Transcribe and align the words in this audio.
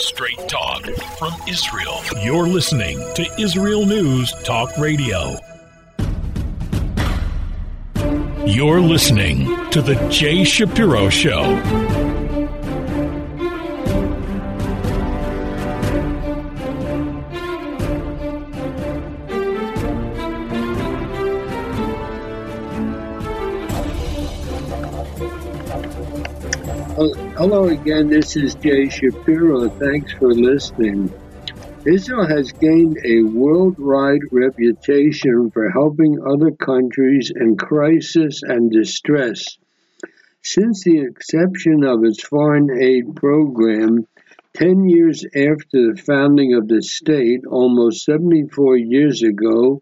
Straight 0.00 0.48
talk 0.48 0.84
from 1.18 1.32
Israel. 1.48 2.00
You're 2.22 2.46
listening 2.46 2.98
to 3.14 3.26
Israel 3.36 3.84
News 3.84 4.32
Talk 4.44 4.70
Radio. 4.78 5.36
You're 8.46 8.80
listening 8.80 9.46
to 9.70 9.82
The 9.82 9.96
Jay 10.08 10.44
Shapiro 10.44 11.08
Show. 11.08 11.97
Hello 27.38 27.68
again, 27.68 28.08
this 28.08 28.34
is 28.34 28.56
Jay 28.56 28.88
Shapiro. 28.88 29.68
Thanks 29.68 30.12
for 30.12 30.34
listening. 30.34 31.08
Israel 31.86 32.26
has 32.26 32.50
gained 32.50 32.98
a 33.04 33.22
worldwide 33.22 34.22
reputation 34.32 35.48
for 35.52 35.70
helping 35.70 36.18
other 36.20 36.50
countries 36.50 37.30
in 37.32 37.56
crisis 37.56 38.42
and 38.42 38.72
distress. 38.72 39.56
Since 40.42 40.82
the 40.82 40.98
inception 40.98 41.84
of 41.84 42.02
its 42.02 42.24
foreign 42.24 42.70
aid 42.76 43.14
program, 43.14 44.08
10 44.54 44.88
years 44.88 45.24
after 45.24 45.94
the 45.94 46.02
founding 46.04 46.54
of 46.54 46.66
the 46.66 46.82
state, 46.82 47.46
almost 47.48 48.04
74 48.04 48.78
years 48.78 49.22
ago, 49.22 49.80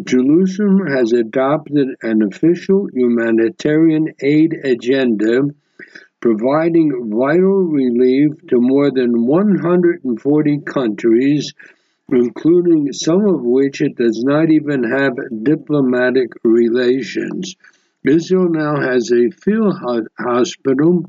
Jerusalem 0.00 0.86
has 0.86 1.12
adopted 1.12 1.88
an 2.02 2.22
official 2.22 2.86
humanitarian 2.92 4.14
aid 4.20 4.54
agenda 4.62 5.48
providing 6.24 7.10
vital 7.10 7.64
relief 7.64 8.30
to 8.48 8.58
more 8.58 8.90
than 8.90 9.26
140 9.26 10.58
countries, 10.60 11.52
including 12.10 12.90
some 12.94 13.26
of 13.26 13.42
which 13.42 13.82
it 13.82 13.94
does 13.96 14.24
not 14.24 14.50
even 14.50 14.84
have 14.84 15.12
diplomatic 15.42 16.30
relations. 16.42 17.56
Israel 18.04 18.48
now 18.48 18.80
has 18.80 19.12
a 19.12 19.28
field 19.32 19.74
hospital 20.18 21.04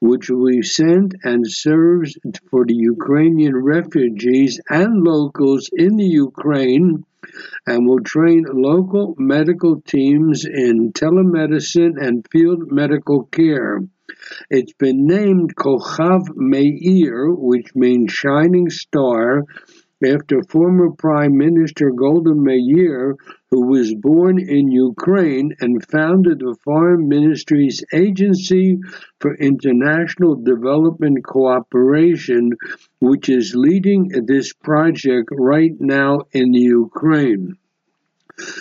which 0.00 0.30
we 0.30 0.62
sent 0.62 1.14
and 1.22 1.48
serves 1.48 2.18
for 2.50 2.64
the 2.66 2.74
Ukrainian 2.74 3.56
refugees 3.56 4.60
and 4.68 5.04
locals 5.04 5.70
in 5.72 5.96
the 5.96 6.10
Ukraine 6.28 7.04
and 7.68 7.86
will 7.86 8.00
train 8.00 8.44
local 8.50 9.14
medical 9.16 9.80
teams 9.80 10.44
in 10.44 10.92
telemedicine 10.92 12.04
and 12.04 12.26
field 12.32 12.72
medical 12.72 13.26
care. 13.26 13.80
It's 14.50 14.72
been 14.74 15.06
named 15.06 15.56
Kochav 15.56 16.36
Meir, 16.36 17.30
which 17.32 17.74
means 17.74 18.12
shining 18.12 18.70
star, 18.70 19.44
after 20.04 20.42
former 20.42 20.90
Prime 20.90 21.36
Minister 21.36 21.90
Golda 21.90 22.34
Meir, 22.34 23.16
who 23.50 23.66
was 23.66 23.94
born 23.94 24.38
in 24.38 24.70
Ukraine 24.70 25.54
and 25.60 25.84
founded 25.86 26.40
the 26.40 26.54
Foreign 26.62 27.08
Ministry's 27.08 27.82
Agency 27.92 28.78
for 29.20 29.34
International 29.36 30.34
Development 30.36 31.24
Cooperation, 31.24 32.52
which 33.00 33.28
is 33.28 33.54
leading 33.56 34.08
this 34.26 34.52
project 34.52 35.30
right 35.32 35.74
now 35.80 36.20
in 36.32 36.52
Ukraine. 36.52 37.56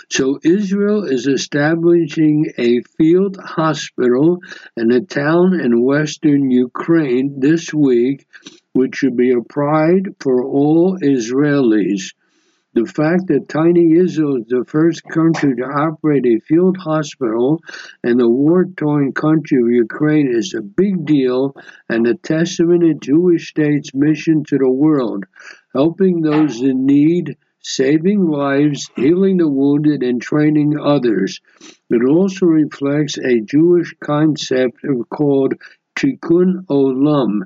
So 0.10 0.40
Israel 0.42 1.04
is 1.04 1.28
establishing 1.28 2.54
a 2.58 2.82
field 2.98 3.36
hospital 3.38 4.40
in 4.78 4.92
a 4.92 5.02
town 5.02 5.60
in 5.60 5.84
western 5.84 6.50
Ukraine 6.50 7.42
this 7.42 7.74
week, 7.74 8.26
which 8.72 8.96
should 8.96 9.18
be 9.18 9.32
a 9.32 9.42
pride 9.42 10.16
for 10.22 10.44
all 10.44 10.98
Israelis. 11.00 12.14
The 12.74 12.86
fact 12.86 13.28
that 13.28 13.48
tiny 13.48 13.98
Israel 13.98 14.38
is 14.38 14.48
the 14.48 14.66
first 14.66 15.04
country 15.06 15.56
to 15.56 15.64
operate 15.64 16.26
a 16.26 16.40
field 16.40 16.78
hospital 16.78 17.62
in 18.04 18.18
the 18.18 18.30
war 18.30 18.66
torn 18.66 19.14
country 19.14 19.62
of 19.62 19.70
Ukraine 19.70 20.28
is 20.30 20.54
a 20.54 20.62
big 20.62 21.06
deal 21.06 21.56
and 21.88 22.06
a 22.06 22.16
testament 22.16 22.84
to 22.84 22.94
Jewish 22.94 23.50
state's 23.50 23.94
mission 23.94 24.44
to 24.50 24.58
the 24.58 24.70
world, 24.70 25.26
helping 25.74 26.22
those 26.22 26.62
in 26.62 26.86
need 26.86 27.38
saving 27.68 28.28
lives, 28.28 28.92
healing 28.96 29.38
the 29.38 29.48
wounded, 29.48 30.04
and 30.04 30.22
training 30.22 30.78
others. 30.80 31.42
It 31.90 32.08
also 32.08 32.46
reflects 32.46 33.18
a 33.18 33.42
Jewish 33.42 33.96
concept 34.00 34.86
called 35.10 35.56
tikkun 35.98 36.68
olam, 36.68 37.40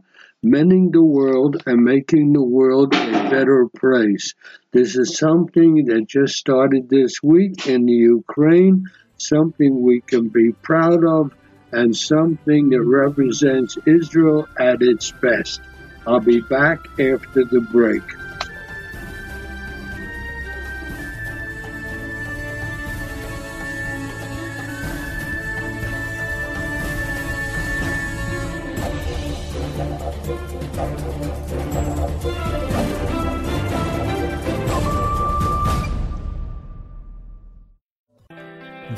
mending 0.44 0.92
the 0.92 1.04
world 1.04 1.64
and 1.66 1.86
making 1.86 2.34
the 2.34 2.44
world 2.44 2.94
a 2.94 3.30
better 3.30 3.70
place. 3.74 4.34
This 4.74 4.98
is 4.98 5.18
something 5.18 5.86
that 5.86 6.10
just 6.10 6.36
started 6.36 6.90
this 6.90 7.24
week 7.24 7.66
in 7.68 7.86
the 7.86 7.94
Ukraine, 7.94 8.88
something 9.16 9.82
we 9.82 10.02
can 10.02 10.28
be 10.28 10.52
proud 10.52 11.06
of, 11.06 11.32
and 11.72 11.96
something 11.96 12.72
that 12.72 12.82
represents 12.82 13.78
Israel 13.86 14.50
at 14.60 14.82
its 14.82 15.12
best. 15.12 15.62
I'll 16.06 16.20
be 16.20 16.42
back 16.42 16.80
after 17.00 17.46
the 17.46 17.66
break. 17.72 18.04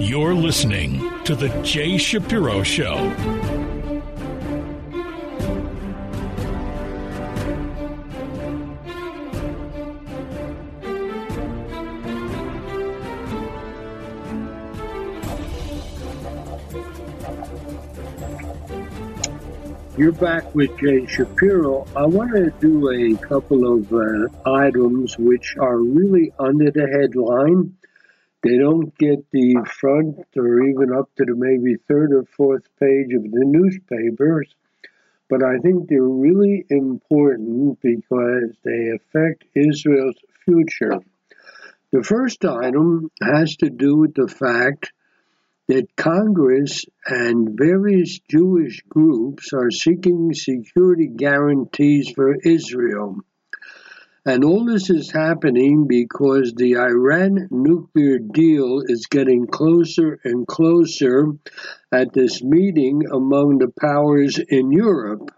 You're 0.00 0.34
listening 0.34 1.02
to 1.24 1.34
The 1.34 1.48
Jay 1.62 1.98
Shapiro 1.98 2.62
Show. 2.62 2.94
You're 19.96 20.12
back 20.12 20.54
with 20.54 20.78
Jay 20.78 21.06
Shapiro. 21.06 21.86
I 21.96 22.06
want 22.06 22.30
to 22.36 22.50
do 22.60 22.88
a 22.90 23.16
couple 23.16 23.66
of 23.66 23.92
uh, 23.92 24.28
items 24.48 25.18
which 25.18 25.56
are 25.56 25.78
really 25.78 26.32
under 26.38 26.70
the 26.70 26.86
headline 26.86 27.74
they 28.42 28.56
don't 28.56 28.96
get 28.98 29.30
the 29.32 29.64
front 29.80 30.18
or 30.36 30.62
even 30.62 30.92
up 30.92 31.10
to 31.16 31.24
the 31.24 31.34
maybe 31.34 31.76
third 31.88 32.12
or 32.12 32.24
fourth 32.24 32.64
page 32.78 33.12
of 33.14 33.24
the 33.24 33.44
newspapers, 33.44 34.54
but 35.28 35.42
I 35.42 35.58
think 35.58 35.88
they're 35.88 36.02
really 36.02 36.64
important 36.70 37.80
because 37.80 38.56
they 38.64 38.90
affect 38.94 39.44
Israel's 39.54 40.16
future. 40.44 41.00
The 41.90 42.02
first 42.02 42.44
item 42.44 43.10
has 43.22 43.56
to 43.56 43.70
do 43.70 43.96
with 43.96 44.14
the 44.14 44.28
fact 44.28 44.92
that 45.68 45.96
Congress 45.96 46.84
and 47.06 47.58
various 47.58 48.18
Jewish 48.30 48.82
groups 48.88 49.52
are 49.52 49.70
seeking 49.70 50.32
security 50.32 51.08
guarantees 51.08 52.10
for 52.14 52.34
Israel. 52.34 53.18
And 54.28 54.44
all 54.44 54.66
this 54.66 54.90
is 54.90 55.10
happening 55.10 55.86
because 55.86 56.52
the 56.52 56.76
Iran 56.76 57.48
nuclear 57.50 58.18
deal 58.18 58.82
is 58.86 59.06
getting 59.06 59.46
closer 59.46 60.20
and 60.22 60.46
closer 60.46 61.28
at 61.90 62.12
this 62.12 62.42
meeting 62.42 63.04
among 63.10 63.56
the 63.56 63.72
powers 63.80 64.38
in 64.38 64.70
Europe. 64.70 65.30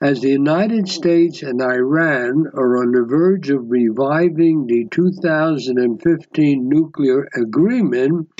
As 0.00 0.22
the 0.22 0.30
United 0.30 0.88
States 0.88 1.42
and 1.42 1.60
Iran 1.60 2.46
are 2.54 2.78
on 2.78 2.92
the 2.92 3.04
verge 3.04 3.50
of 3.50 3.70
reviving 3.70 4.66
the 4.66 4.86
2015 4.90 6.68
nuclear 6.70 7.28
agreement, 7.34 8.30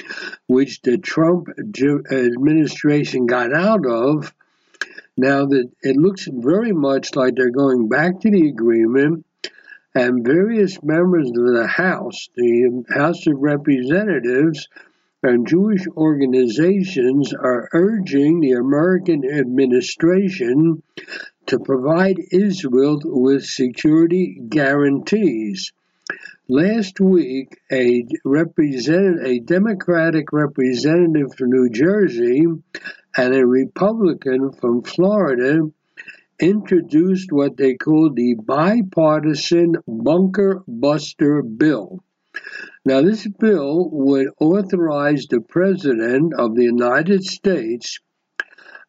which 0.47 0.81
the 0.81 0.97
Trump 0.97 1.49
administration 2.11 3.27
got 3.27 3.53
out 3.53 3.85
of, 3.85 4.33
Now 5.19 5.45
that 5.45 5.71
it 5.83 5.97
looks 5.99 6.27
very 6.33 6.73
much 6.73 7.15
like 7.15 7.35
they're 7.35 7.51
going 7.51 7.89
back 7.91 8.21
to 8.21 8.31
the 8.31 8.49
agreement, 8.49 9.27
and 9.95 10.25
various 10.25 10.83
members 10.83 11.29
of 11.29 11.55
the 11.55 11.67
House, 11.67 12.29
the 12.37 12.85
House 12.91 13.27
of 13.27 13.35
Representatives, 13.39 14.69
and 15.23 15.47
Jewish 15.47 15.87
organizations 15.97 17.35
are 17.35 17.69
urging 17.73 18.41
the 18.41 18.53
American 18.53 19.23
administration 19.29 20.83
to 21.47 21.59
provide 21.59 22.17
Israel 22.31 23.01
with 23.05 23.45
security 23.45 24.41
guarantees. 24.49 25.73
Last 26.49 27.01
week, 27.01 27.61
a 27.71 28.05
represent 28.25 29.27
a 29.27 29.41
Democratic 29.41 30.33
representative 30.33 31.35
from 31.37 31.51
New 31.51 31.69
Jersey 31.69 32.45
and 33.17 33.35
a 33.35 33.47
Republican 33.47 34.53
from 34.53 34.83
Florida 34.83 35.71
introduced 36.41 37.31
what 37.31 37.57
they 37.57 37.75
called 37.75 38.17
the 38.17 38.35
bipartisan 38.35 39.77
bunker 39.87 40.63
buster 40.67 41.43
bill. 41.43 42.03
Now, 42.85 43.03
this 43.03 43.27
bill 43.29 43.91
would 43.91 44.29
authorize 44.41 45.27
the 45.27 45.41
President 45.41 46.33
of 46.35 46.55
the 46.55 46.65
United 46.65 47.25
States 47.25 48.01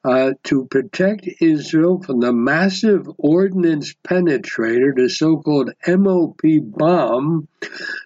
uh, 0.04 0.32
to 0.44 0.66
protect 0.66 1.28
Israel 1.42 2.02
from 2.02 2.20
the 2.22 2.34
massive 2.34 3.08
ordnance 3.18 3.94
penetrator, 4.04 4.96
the 4.96 5.10
so-called 5.10 5.72
MOP 5.88 6.42
bomb, 6.62 7.48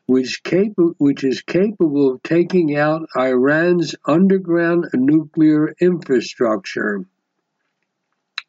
which, 0.05 0.43
cap- 0.43 0.95
which 0.97 1.23
is 1.23 1.41
capable 1.41 2.13
of 2.13 2.23
taking 2.23 2.75
out 2.75 3.07
Iran's 3.15 3.95
underground 4.05 4.87
nuclear 4.93 5.73
infrastructure. 5.79 7.05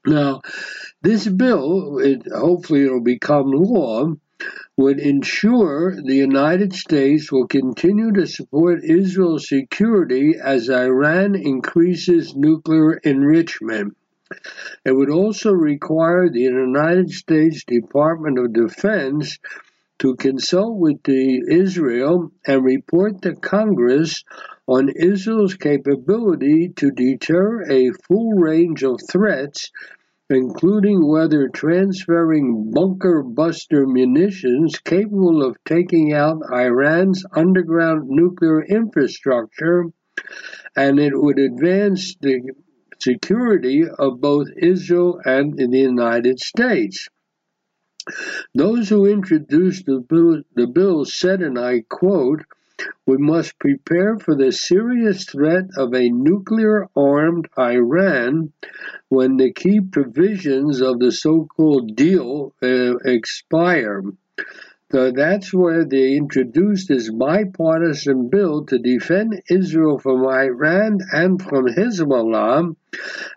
Now, 0.06 0.42
this 1.02 1.26
bill, 1.26 1.98
it, 1.98 2.22
hopefully 2.32 2.84
it'll 2.84 3.00
become 3.00 3.50
law, 3.50 4.14
would 4.76 5.00
ensure 5.00 6.00
the 6.00 6.14
United 6.14 6.72
States 6.74 7.32
will 7.32 7.48
continue 7.48 8.12
to 8.12 8.26
support 8.26 8.84
Israel's 8.84 9.48
security 9.48 10.36
as 10.40 10.70
Iran 10.70 11.34
increases 11.34 12.36
nuclear 12.36 12.98
enrichment. 12.98 13.96
It 14.84 14.92
would 14.92 15.10
also 15.10 15.50
require 15.50 16.28
the 16.28 16.42
United 16.42 17.10
States 17.10 17.64
Department 17.64 18.38
of 18.38 18.52
Defense 18.52 19.38
to 19.98 20.14
consult 20.14 20.76
with 20.78 21.08
Israel 21.08 22.30
and 22.46 22.64
report 22.64 23.22
to 23.22 23.34
Congress 23.34 24.22
on 24.66 24.88
Israel's 24.90 25.54
capability 25.54 26.68
to 26.76 26.90
deter 26.90 27.62
a 27.70 27.92
full 28.06 28.32
range 28.34 28.84
of 28.84 29.00
threats 29.10 29.70
including 30.28 31.06
whether 31.06 31.48
transferring 31.48 32.70
bunker 32.72 33.22
buster 33.22 33.86
munitions 33.86 34.78
capable 34.80 35.42
of 35.42 35.56
taking 35.64 36.12
out 36.12 36.42
Iran's 36.52 37.24
underground 37.32 38.08
nuclear 38.08 38.62
infrastructure, 38.62 39.84
and 40.76 40.98
it 40.98 41.12
would 41.14 41.38
advance 41.38 42.16
the 42.20 42.40
security 42.98 43.84
of 43.86 44.20
both 44.20 44.48
Israel 44.56 45.20
and 45.24 45.56
the 45.56 45.78
United 45.78 46.40
States. 46.40 47.06
Those 48.54 48.88
who 48.88 49.06
introduced 49.06 49.86
the 49.86 50.00
bill, 50.00 50.42
the 50.54 50.66
bill 50.66 51.04
said, 51.04 51.40
and 51.42 51.58
I 51.58 51.82
quote, 51.88 52.42
we 53.06 53.16
must 53.16 53.58
prepare 53.58 54.18
for 54.18 54.34
the 54.34 54.52
serious 54.52 55.24
threat 55.24 55.64
of 55.76 55.94
a 55.94 56.10
nuclear 56.10 56.88
armed 56.96 57.48
Iran 57.58 58.52
when 59.08 59.36
the 59.36 59.52
key 59.52 59.80
provisions 59.80 60.80
of 60.80 60.98
the 60.98 61.12
so 61.12 61.46
called 61.56 61.96
deal 61.96 62.52
uh, 62.62 62.96
expire. 62.98 64.02
So 64.92 65.10
that's 65.10 65.52
where 65.52 65.84
they 65.84 66.16
introduced 66.16 66.88
this 66.88 67.10
bipartisan 67.10 68.28
bill 68.28 68.66
to 68.66 68.78
defend 68.78 69.42
Israel 69.50 69.98
from 69.98 70.24
Iran 70.26 70.98
and 71.12 71.42
from 71.42 71.66
Hezbollah 71.66 72.76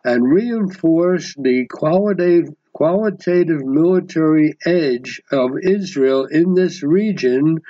and 0.03 0.31
reinforce 0.31 1.33
the 1.35 1.65
qualitative, 1.65 2.53
qualitative 2.73 3.63
military 3.63 4.57
edge 4.65 5.21
of 5.31 5.51
Israel 5.63 6.25
in 6.25 6.53
this 6.53 6.83
region 6.83 7.61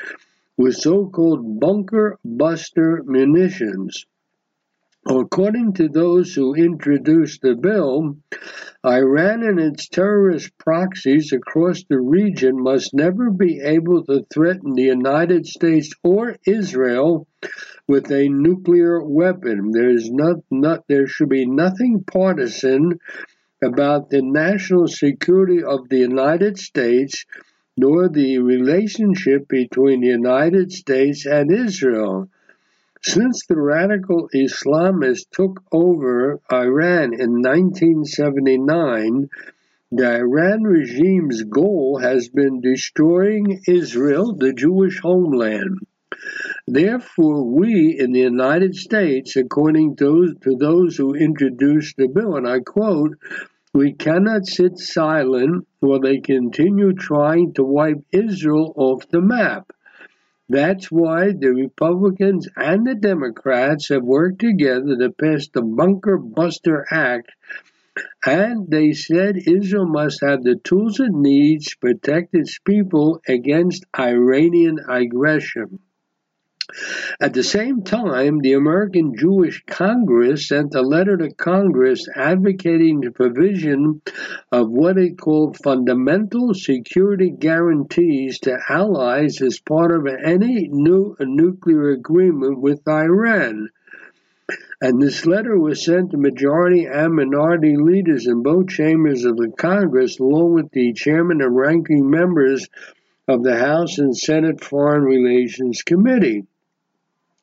with 0.60 0.76
so-called 0.76 1.58
bunker 1.58 2.20
buster 2.26 3.02
munitions. 3.06 4.06
According 5.08 5.72
to 5.76 5.88
those 5.88 6.36
who 6.36 6.54
introduced 6.54 7.42
the 7.42 7.56
bill, 7.56 8.18
Iran 8.86 9.42
and 9.44 9.58
its 9.58 9.88
terrorist 9.88 10.52
proxies 10.58 11.32
across 11.32 11.86
the 11.86 12.02
region 12.02 12.62
must 12.62 12.94
never 12.94 13.32
be 13.32 13.62
able 13.62 14.04
to 14.04 14.26
threaten 14.34 14.74
the 14.74 14.92
United 15.00 15.48
States 15.48 15.94
or 16.04 16.36
Israel 16.46 17.26
with 17.88 18.12
a 18.12 18.28
nuclear 18.28 19.02
weapon. 19.02 19.72
There 19.72 19.90
is 19.90 20.12
not, 20.12 20.40
not 20.52 20.84
there 20.90 21.08
should 21.08 21.30
be 21.30 21.46
nothing 21.46 22.04
partisan 22.04 23.00
about 23.64 24.10
the 24.10 24.22
national 24.22 24.88
security 24.90 25.64
of 25.64 25.88
the 25.88 26.00
United 26.00 26.58
States 26.58 27.26
nor 27.80 28.10
the 28.10 28.40
relationship 28.40 29.48
between 29.48 30.02
the 30.02 30.08
United 30.08 30.70
States 30.70 31.26
and 31.26 31.50
Israel. 31.50 32.28
Since 33.02 33.46
the 33.46 33.56
radical 33.56 34.28
Islamists 34.36 35.30
took 35.32 35.64
over 35.72 36.42
Iran 36.52 37.14
in 37.14 37.42
1979, 37.42 39.30
the 39.94 40.14
Iran 40.14 40.64
regime's 40.64 41.44
goal 41.44 42.00
has 42.00 42.28
been 42.28 42.60
destroying 42.60 43.62
Israel, 43.66 44.34
the 44.34 44.52
Jewish 44.52 45.00
homeland. 45.00 45.80
Therefore, 46.68 47.46
we 47.46 47.98
in 47.98 48.12
the 48.12 48.20
United 48.20 48.76
States, 48.76 49.38
according 49.38 49.96
to, 49.96 50.36
to 50.44 50.56
those 50.58 50.98
who 50.98 51.16
introduced 51.16 51.96
the 51.96 52.10
bill, 52.10 52.36
and 52.36 52.46
I 52.46 52.60
quote, 52.60 53.18
we 53.74 53.94
cannot 53.94 54.48
sit 54.48 54.78
silent 54.80 55.68
while 55.80 56.00
they 56.00 56.20
continue 56.20 56.92
trying 56.94 57.54
to 57.54 57.64
wipe 57.64 58.04
Israel 58.12 58.74
off 58.76 59.08
the 59.10 59.22
map. 59.22 59.72
That's 60.50 60.92
why 60.92 61.34
the 61.34 61.54
Republicans 61.54 62.48
and 62.56 62.88
the 62.88 62.96
Democrats 62.96 63.90
have 63.90 64.04
worked 64.04 64.40
together 64.40 64.98
to 64.98 65.12
pass 65.12 65.48
the 65.48 65.62
Bunker 65.62 66.18
Buster 66.18 66.88
Act, 66.90 67.30
and 68.26 68.68
they 68.68 68.94
said 68.94 69.38
Israel 69.38 69.86
must 69.86 70.22
have 70.22 70.42
the 70.42 70.56
tools 70.56 71.00
it 71.00 71.12
needs 71.12 71.68
to 71.68 71.78
protect 71.80 72.34
its 72.34 72.58
people 72.58 73.22
against 73.28 73.86
Iranian 73.96 74.80
aggression. 74.90 75.80
At 77.20 77.34
the 77.34 77.44
same 77.44 77.82
time, 77.82 78.40
the 78.40 78.54
American 78.54 79.16
Jewish 79.16 79.64
Congress 79.66 80.48
sent 80.48 80.76
a 80.76 80.82
letter 80.82 81.18
to 81.18 81.34
Congress 81.34 82.08
advocating 82.16 83.02
the 83.02 83.12
provision 83.12 84.02
of 84.52 84.70
what 84.70 84.98
it 84.98 85.18
called 85.18 85.58
fundamental 85.58 86.54
security 86.54 87.32
guarantees 87.32 88.40
to 88.42 88.60
allies 88.70 89.42
as 89.42 89.60
part 89.60 89.92
of 89.92 90.06
any 90.06 90.68
new 90.68 91.16
nuclear 91.20 91.90
agreement 91.90 92.60
with 92.60 92.88
Iran. 92.88 93.70
And 94.80 95.02
this 95.02 95.26
letter 95.26 95.60
was 95.60 95.84
sent 95.84 96.12
to 96.12 96.18
majority 96.18 96.86
and 96.86 97.16
minority 97.16 97.76
leaders 97.78 98.28
in 98.28 98.44
both 98.44 98.68
chambers 98.68 99.26
of 99.26 99.38
the 99.38 99.50
Congress, 99.50 100.20
along 100.20 100.54
with 100.54 100.72
the 100.72 100.94
chairman 100.94 101.42
and 101.42 101.56
ranking 101.56 102.10
members 102.10 102.70
of 103.28 103.44
the 103.44 103.58
House 103.58 103.98
and 103.98 104.16
Senate 104.16 104.64
Foreign 104.64 105.04
Relations 105.04 105.82
Committee. 105.84 106.46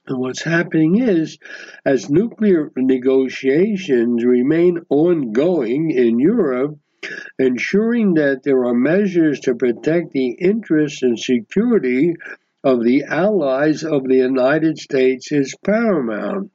And 0.07 0.19
what's 0.19 0.43
happening 0.43 0.99
is, 1.01 1.39
as 1.85 2.09
nuclear 2.09 2.71
negotiations 2.77 4.25
remain 4.25 4.81
ongoing 4.89 5.91
in 5.91 6.19
Europe, 6.21 6.79
ensuring 7.39 8.15
that 8.15 8.43
there 8.43 8.65
are 8.65 8.75
measures 8.75 9.41
to 9.41 9.55
protect 9.55 10.13
the 10.13 10.31
interests 10.31 11.03
and 11.03 11.19
security 11.19 12.15
of 12.63 12.85
the 12.85 13.05
allies 13.05 13.85
of 13.85 14.05
the 14.05 14.17
United 14.17 14.79
States 14.79 15.31
is 15.33 15.55
paramount. 15.65 16.51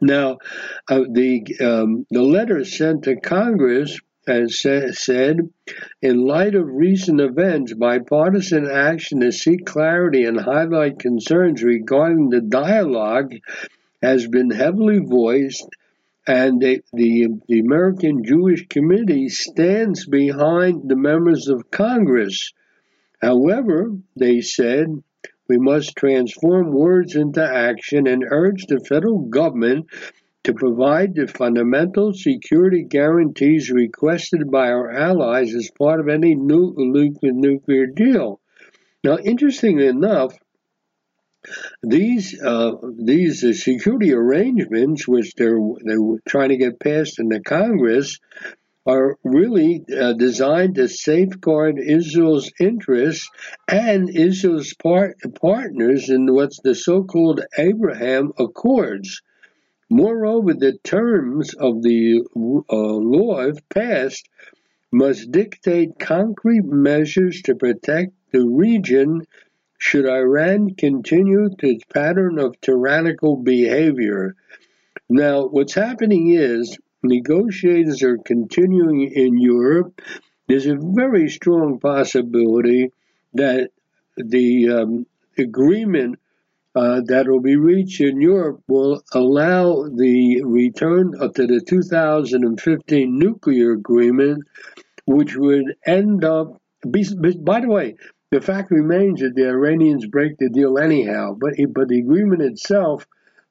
Now, 0.00 0.38
uh, 0.88 1.04
the 1.10 1.44
um, 1.60 2.06
the 2.10 2.22
letter 2.22 2.64
sent 2.64 3.04
to 3.04 3.16
Congress 3.16 3.98
has 4.28 4.60
said, 4.60 5.50
in 6.00 6.26
light 6.26 6.54
of 6.54 6.68
recent 6.68 7.20
events, 7.20 7.74
bipartisan 7.74 8.70
action 8.70 9.20
to 9.20 9.32
seek 9.32 9.66
clarity 9.66 10.24
and 10.24 10.40
highlight 10.40 11.00
concerns 11.00 11.62
regarding 11.62 12.28
the 12.28 12.40
dialogue 12.40 13.34
has 14.02 14.28
been 14.28 14.50
heavily 14.50 15.00
voiced, 15.00 15.68
and 16.26 16.60
the, 16.60 16.80
the, 16.92 17.26
the 17.48 17.60
American 17.60 18.22
Jewish 18.22 18.68
Committee 18.68 19.28
stands 19.28 20.06
behind 20.06 20.88
the 20.88 20.96
members 20.96 21.48
of 21.48 21.70
Congress. 21.70 22.52
However, 23.20 23.96
they 24.14 24.40
said, 24.42 25.02
we 25.48 25.56
must 25.56 25.96
transform 25.96 26.72
words 26.72 27.16
into 27.16 27.42
action 27.42 28.06
and 28.06 28.22
urge 28.28 28.66
the 28.66 28.80
federal 28.80 29.20
government 29.20 29.86
to 30.48 30.54
provide 30.54 31.14
the 31.14 31.26
fundamental 31.26 32.14
security 32.14 32.82
guarantees 32.82 33.70
requested 33.70 34.50
by 34.50 34.70
our 34.70 34.90
allies 34.90 35.54
as 35.54 35.70
part 35.76 36.00
of 36.00 36.08
any 36.08 36.34
new 36.34 36.72
nuclear 37.22 37.84
deal. 37.84 38.40
Now, 39.04 39.18
interestingly 39.18 39.86
enough, 39.86 40.34
these 41.82 42.34
uh, 42.42 42.72
these 42.96 43.44
uh, 43.44 43.52
security 43.52 44.14
arrangements, 44.14 45.06
which 45.06 45.34
they're 45.34 45.60
they're 45.84 46.18
trying 46.26 46.48
to 46.48 46.56
get 46.56 46.80
passed 46.80 47.18
in 47.18 47.28
the 47.28 47.40
Congress, 47.40 48.18
are 48.86 49.18
really 49.22 49.84
uh, 50.00 50.14
designed 50.14 50.76
to 50.76 50.88
safeguard 50.88 51.78
Israel's 51.78 52.50
interests 52.58 53.28
and 53.68 54.08
Israel's 54.08 54.72
part, 54.82 55.18
partners 55.42 56.08
in 56.08 56.32
what's 56.32 56.58
the 56.64 56.74
so-called 56.74 57.42
Abraham 57.58 58.32
Accords. 58.38 59.20
Moreover, 59.90 60.54
the 60.54 60.78
terms 60.84 61.54
of 61.54 61.82
the 61.82 62.22
uh, 62.36 62.76
law, 62.76 63.40
if 63.40 63.66
passed, 63.70 64.28
must 64.92 65.30
dictate 65.30 65.98
concrete 65.98 66.64
measures 66.64 67.42
to 67.42 67.54
protect 67.54 68.12
the 68.32 68.46
region 68.46 69.26
should 69.78 70.06
Iran 70.06 70.74
continue 70.74 71.48
its 71.62 71.84
pattern 71.84 72.38
of 72.38 72.60
tyrannical 72.60 73.36
behavior. 73.36 74.34
Now, 75.08 75.46
what's 75.46 75.74
happening 75.74 76.34
is 76.34 76.76
negotiations 77.02 78.02
are 78.02 78.18
continuing 78.18 79.10
in 79.10 79.38
Europe. 79.38 80.02
There's 80.48 80.66
a 80.66 80.76
very 80.76 81.30
strong 81.30 81.78
possibility 81.78 82.90
that 83.34 83.70
the 84.16 84.70
um, 84.70 85.06
agreement 85.38 86.18
uh, 86.74 87.00
that 87.06 87.26
will 87.26 87.40
be 87.40 87.56
reached 87.56 88.00
in 88.00 88.20
Europe 88.20 88.60
will 88.68 89.02
allow 89.12 89.84
the 89.84 90.42
return 90.44 91.12
to 91.12 91.46
the 91.46 91.60
2015 91.66 93.18
nuclear 93.18 93.72
agreement, 93.72 94.44
which 95.06 95.36
would 95.36 95.74
end 95.86 96.24
up. 96.24 96.60
By 96.84 97.60
the 97.60 97.68
way, 97.68 97.96
the 98.30 98.40
fact 98.40 98.70
remains 98.70 99.20
that 99.20 99.34
the 99.34 99.48
Iranians 99.48 100.06
break 100.06 100.36
the 100.36 100.50
deal 100.50 100.78
anyhow, 100.78 101.34
but 101.38 101.54
but 101.72 101.88
the 101.88 101.98
agreement 101.98 102.42
itself 102.42 103.06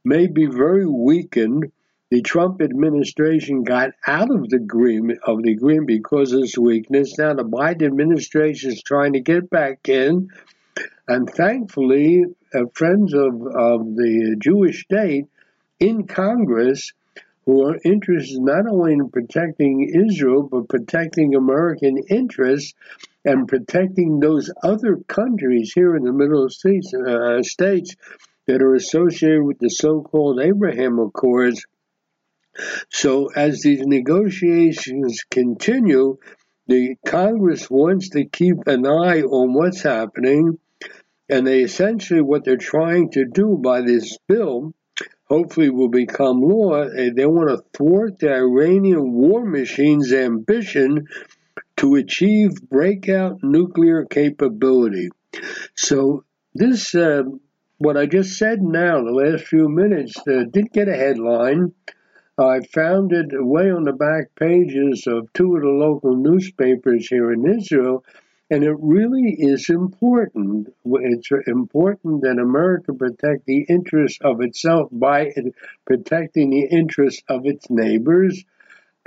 may 0.06 0.28
be 0.28 0.46
very 0.46 0.86
weakened. 0.86 1.72
The 2.12 2.22
Trump 2.22 2.62
administration 2.62 3.64
got 3.64 3.90
out 4.06 4.32
of 4.32 4.48
the 4.48 4.58
agreement 4.58 5.20
of 5.24 5.42
the 5.44 5.52
agreement 5.52 5.88
because 5.88 6.32
of 6.32 6.44
its 6.44 6.58
weakness. 6.58 7.18
Now 7.18 7.34
the 7.34 7.44
Biden 7.44 7.88
administration 7.88 8.72
is 8.72 8.82
trying 8.82 9.14
to 9.14 9.20
get 9.20 9.50
back 9.50 9.90
in, 9.90 10.30
and 11.08 11.30
thankfully, 11.30 12.26
uh, 12.54 12.66
friends 12.74 13.14
of, 13.14 13.34
of 13.34 13.96
the 13.96 14.36
Jewish 14.40 14.84
state 14.84 15.26
in 15.80 16.06
Congress 16.08 16.92
who 17.46 17.66
are 17.66 17.80
interested 17.86 18.42
not 18.42 18.68
only 18.68 18.94
in 18.94 19.10
protecting 19.10 19.90
Israel, 20.10 20.44
but 20.44 20.68
protecting 20.68 21.34
American 21.34 21.98
interests 22.10 22.74
and 23.24 23.48
protecting 23.48 24.20
those 24.20 24.52
other 24.64 24.98
countries 25.08 25.72
here 25.74 25.96
in 25.96 26.04
the 26.04 26.12
Middle 26.12 26.50
States, 26.50 26.94
uh, 26.94 27.42
states 27.44 27.96
that 28.48 28.62
are 28.62 28.76
associated 28.76 29.44
with 29.44 29.60
the 29.60 29.70
so 29.70 30.02
called 30.02 30.42
Abraham 30.42 31.00
Accords. 31.00 31.66
So, 32.90 33.30
as 33.34 33.62
these 33.62 33.86
negotiations 33.86 35.24
continue, 35.30 36.18
the 36.68 36.96
Congress 37.06 37.70
wants 37.70 38.10
to 38.10 38.26
keep 38.26 38.68
an 38.68 38.86
eye 38.86 39.22
on 39.22 39.54
what's 39.54 39.84
happening 39.84 40.60
and 41.30 41.46
they 41.46 41.62
essentially, 41.62 42.22
what 42.22 42.46
they're 42.46 42.58
trying 42.58 43.12
to 43.12 43.26
do 43.26 43.60
by 43.62 43.82
this 43.82 44.18
bill, 44.28 44.74
hopefully 45.26 45.70
will 45.70 45.90
become 45.90 46.42
law, 46.42 46.82
eh, 46.84 47.10
they 47.16 47.26
want 47.26 47.50
to 47.50 47.64
thwart 47.78 48.20
the 48.20 48.34
Iranian 48.34 49.14
war 49.14 49.46
machine's 49.46 50.14
ambition 50.14 51.08
to 51.78 51.96
achieve 51.96 52.70
breakout 52.70 53.44
nuclear 53.44 54.06
capability. 54.06 55.10
So, 55.76 56.24
this, 56.56 56.96
uh, 56.96 57.24
what 57.78 57.98
I 57.98 58.06
just 58.06 58.38
said 58.38 58.62
now, 58.62 59.04
the 59.04 59.12
last 59.12 59.44
few 59.46 59.70
minutes, 59.70 60.16
uh, 60.28 60.46
did 60.52 60.72
get 60.72 60.88
a 60.88 60.96
headline. 60.96 61.74
I 62.40 62.62
found 62.74 63.12
it 63.12 63.28
way 63.32 63.70
on 63.70 63.84
the 63.84 63.94
back 63.94 64.34
pages 64.36 65.06
of 65.08 65.32
two 65.34 65.56
of 65.56 65.62
the 65.62 65.70
local 65.70 66.16
newspapers 66.16 67.08
here 67.08 67.32
in 67.32 67.46
Israel 67.48 68.04
and 68.50 68.64
it 68.64 68.76
really 68.80 69.36
is 69.38 69.70
important. 69.70 70.74
It's 70.86 71.30
important 71.48 72.22
that 72.22 72.40
America 72.40 72.94
protect 72.94 73.46
the 73.46 73.66
interests 73.68 74.20
of 74.22 74.42
itself 74.42 74.90
by 74.92 75.34
protecting 75.86 76.52
the 76.52 76.66
interests 76.66 77.24
of 77.28 77.46
its 77.46 77.70
neighbors. 77.70 78.44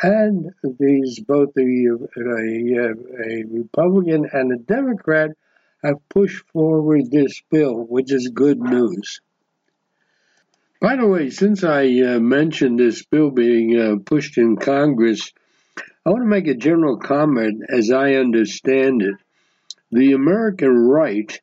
And 0.03 0.53
these, 0.79 1.21
both 1.21 1.55
the, 1.55 2.09
a, 2.17 3.31
a 3.31 3.45
Republican 3.49 4.29
and 4.33 4.53
a 4.53 4.57
Democrat, 4.57 5.31
have 5.83 6.07
pushed 6.11 6.47
forward 6.53 7.11
this 7.11 7.43
bill, 7.51 7.87
which 7.87 8.13
is 8.13 8.29
good 8.29 8.61
news. 8.61 9.21
By 10.81 10.97
the 10.97 11.07
way, 11.07 11.31
since 11.31 11.65
I 11.65 11.87
uh, 12.01 12.21
mentioned 12.21 12.79
this 12.79 13.05
bill 13.05 13.31
being 13.31 13.79
uh, 13.79 13.97
pushed 14.05 14.39
in 14.39 14.57
Congress, 14.57 15.33
I 16.05 16.11
want 16.11 16.23
to 16.23 16.29
make 16.29 16.47
a 16.47 16.55
general 16.55 16.99
comment 16.99 17.63
as 17.69 17.91
I 17.91 18.15
understand 18.15 19.03
it. 19.03 19.15
The 19.93 20.13
American 20.13 20.77
right 20.77 21.41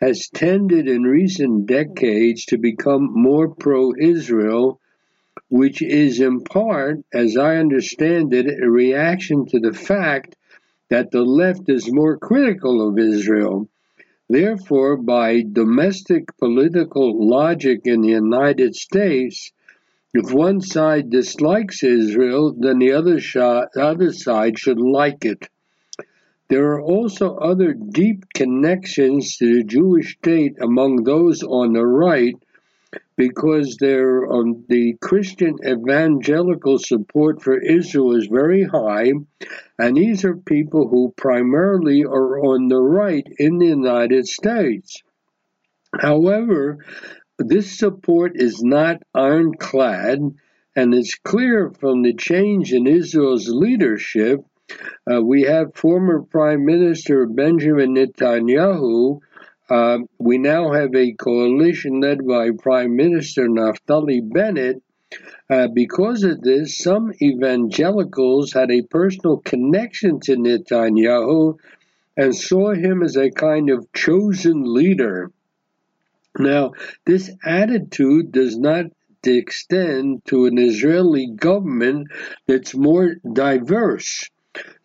has 0.00 0.28
tended 0.32 0.88
in 0.88 1.02
recent 1.02 1.66
decades 1.66 2.44
to 2.44 2.56
become 2.56 3.08
more 3.12 3.48
pro 3.48 3.92
Israel, 3.98 4.80
which 5.48 5.82
is 5.82 6.20
in 6.20 6.42
part, 6.42 6.98
as 7.12 7.36
I 7.36 7.56
understand 7.56 8.32
it, 8.32 8.46
a 8.46 8.70
reaction 8.70 9.46
to 9.46 9.58
the 9.58 9.72
fact 9.72 10.36
that 10.90 11.10
the 11.10 11.24
left 11.24 11.68
is 11.68 11.92
more 11.92 12.16
critical 12.16 12.88
of 12.88 12.98
Israel. 12.98 13.68
Therefore, 14.28 14.96
by 14.96 15.42
domestic 15.42 16.36
political 16.38 17.28
logic 17.28 17.80
in 17.84 18.02
the 18.02 18.10
United 18.10 18.76
States, 18.76 19.50
if 20.14 20.32
one 20.32 20.60
side 20.60 21.10
dislikes 21.10 21.82
Israel, 21.82 22.54
then 22.56 22.78
the 22.78 22.92
other, 22.92 23.18
other 23.76 24.12
side 24.12 24.58
should 24.58 24.80
like 24.80 25.24
it. 25.24 25.48
There 26.48 26.72
are 26.72 26.80
also 26.80 27.36
other 27.36 27.74
deep 27.74 28.24
connections 28.34 29.36
to 29.36 29.56
the 29.56 29.64
Jewish 29.64 30.16
state 30.16 30.56
among 30.60 31.04
those 31.04 31.42
on 31.42 31.74
the 31.74 31.84
right 31.86 32.34
because 33.18 33.76
um, 33.82 34.64
the 34.68 34.96
Christian 35.02 35.56
evangelical 35.62 36.78
support 36.78 37.42
for 37.42 37.60
Israel 37.60 38.16
is 38.16 38.28
very 38.28 38.64
high, 38.64 39.12
and 39.78 39.96
these 39.96 40.24
are 40.24 40.36
people 40.36 40.88
who 40.88 41.12
primarily 41.16 42.04
are 42.04 42.38
on 42.38 42.68
the 42.68 42.80
right 42.80 43.26
in 43.38 43.58
the 43.58 43.66
United 43.66 44.26
States. 44.26 45.02
However, 46.00 46.84
this 47.38 47.78
support 47.78 48.32
is 48.36 48.62
not 48.62 49.02
ironclad, 49.14 50.20
and 50.74 50.94
it's 50.94 51.14
clear 51.16 51.72
from 51.78 52.02
the 52.02 52.14
change 52.14 52.72
in 52.72 52.86
Israel's 52.86 53.48
leadership 53.48 54.40
uh, 55.10 55.22
we 55.22 55.42
have 55.42 55.74
former 55.74 56.22
Prime 56.22 56.64
Minister 56.64 57.26
Benjamin 57.26 57.94
Netanyahu. 57.94 59.20
Uh, 59.70 59.98
we 60.18 60.38
now 60.38 60.72
have 60.72 60.94
a 60.94 61.12
coalition 61.12 62.00
led 62.00 62.26
by 62.26 62.50
Prime 62.50 62.96
Minister 62.96 63.48
Naftali 63.48 64.20
Bennett. 64.22 64.82
Uh, 65.48 65.68
because 65.72 66.22
of 66.24 66.42
this, 66.42 66.76
some 66.76 67.12
evangelicals 67.22 68.52
had 68.52 68.70
a 68.70 68.82
personal 68.82 69.38
connection 69.38 70.20
to 70.20 70.36
Netanyahu 70.36 71.58
and 72.16 72.36
saw 72.36 72.74
him 72.74 73.02
as 73.02 73.16
a 73.16 73.30
kind 73.30 73.70
of 73.70 73.90
chosen 73.94 74.74
leader. 74.74 75.30
Now, 76.38 76.72
this 77.06 77.30
attitude 77.44 78.32
does 78.32 78.58
not 78.58 78.86
extend 79.24 80.24
to 80.26 80.46
an 80.46 80.58
Israeli 80.58 81.28
government 81.34 82.08
that's 82.46 82.74
more 82.74 83.16
diverse. 83.32 84.28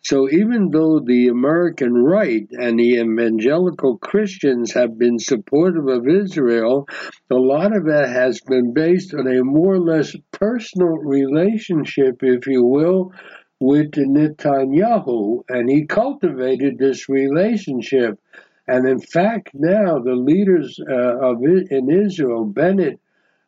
So 0.00 0.28
even 0.30 0.70
though 0.70 1.00
the 1.00 1.28
American 1.28 1.94
right 1.94 2.46
and 2.50 2.78
the 2.78 2.98
evangelical 2.98 3.98
Christians 3.98 4.72
have 4.72 4.98
been 4.98 5.18
supportive 5.18 5.88
of 5.88 6.06
Israel, 6.06 6.86
a 7.30 7.34
lot 7.36 7.74
of 7.74 7.86
that 7.86 8.08
has 8.10 8.40
been 8.40 8.74
based 8.74 9.14
on 9.14 9.26
a 9.26 9.42
more 9.42 9.74
or 9.74 9.80
less 9.80 10.14
personal 10.32 10.98
relationship, 10.98 12.22
if 12.22 12.46
you 12.46 12.64
will, 12.64 13.12
with 13.60 13.92
Netanyahu, 13.92 15.42
and 15.48 15.70
he 15.70 15.86
cultivated 15.86 16.76
this 16.76 17.08
relationship. 17.08 18.18
And 18.66 18.88
in 18.88 19.00
fact, 19.00 19.50
now 19.54 19.98
the 19.98 20.14
leaders 20.14 20.78
uh, 20.86 21.18
of 21.18 21.42
in 21.42 21.90
Israel, 21.90 22.44
Bennett 22.44 23.00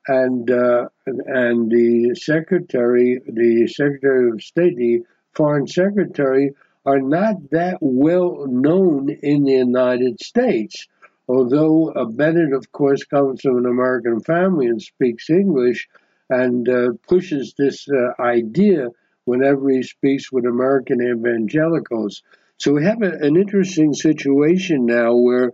and 0.06 0.50
uh, 0.50 0.88
and 1.06 1.70
the 1.70 2.14
secretary, 2.14 3.20
the 3.26 3.66
secretary 3.66 4.30
of 4.30 4.40
state, 4.42 4.76
the 4.76 5.00
foreign 5.36 5.66
secretary 5.66 6.52
are 6.84 7.00
not 7.00 7.50
that 7.50 7.78
well 7.80 8.46
known 8.46 9.10
in 9.10 9.44
the 9.44 9.52
United 9.52 10.20
States. 10.20 10.86
Although 11.28 11.90
uh, 11.90 12.04
Bennett, 12.04 12.52
of 12.52 12.70
course, 12.70 13.04
comes 13.04 13.42
from 13.42 13.58
an 13.58 13.66
American 13.66 14.20
family 14.20 14.66
and 14.66 14.80
speaks 14.80 15.28
English, 15.28 15.88
and 16.30 16.68
uh, 16.68 16.88
pushes 17.08 17.54
this 17.58 17.86
uh, 17.88 18.20
idea 18.20 18.88
whenever 19.24 19.68
he 19.68 19.82
speaks 19.82 20.30
with 20.30 20.44
American 20.44 21.00
evangelicals. 21.02 22.22
So 22.58 22.72
we 22.72 22.84
have 22.84 23.02
a, 23.02 23.10
an 23.10 23.36
interesting 23.36 23.92
situation 23.92 24.86
now 24.86 25.14
where 25.14 25.52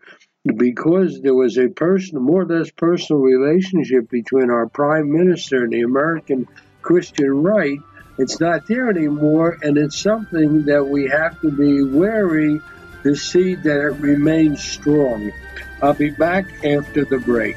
because 0.57 1.21
there 1.23 1.35
was 1.35 1.57
a 1.57 1.69
personal, 1.69 2.23
more 2.23 2.43
or 2.43 2.47
less 2.47 2.71
personal 2.71 3.23
relationship 3.23 4.11
between 4.11 4.51
our 4.51 4.69
prime 4.69 5.11
minister 5.11 5.65
and 5.65 5.73
the 5.73 5.83
American 5.83 6.49
Christian 6.83 7.43
right, 7.43 7.79
it's 8.23 8.38
not 8.38 8.67
there 8.67 8.88
anymore, 8.88 9.59
and 9.62 9.76
it's 9.76 9.99
something 9.99 10.67
that 10.67 10.85
we 10.85 11.09
have 11.09 11.41
to 11.41 11.50
be 11.50 11.83
wary 11.83 12.62
to 13.02 13.17
see 13.17 13.57
that 13.57 13.81
it 13.81 13.95
remains 13.99 14.62
strong. 14.62 15.33
I'll 15.83 15.95
be 15.95 16.11
back 16.11 16.64
after 16.64 17.05
the 17.05 17.19
break. 17.19 17.57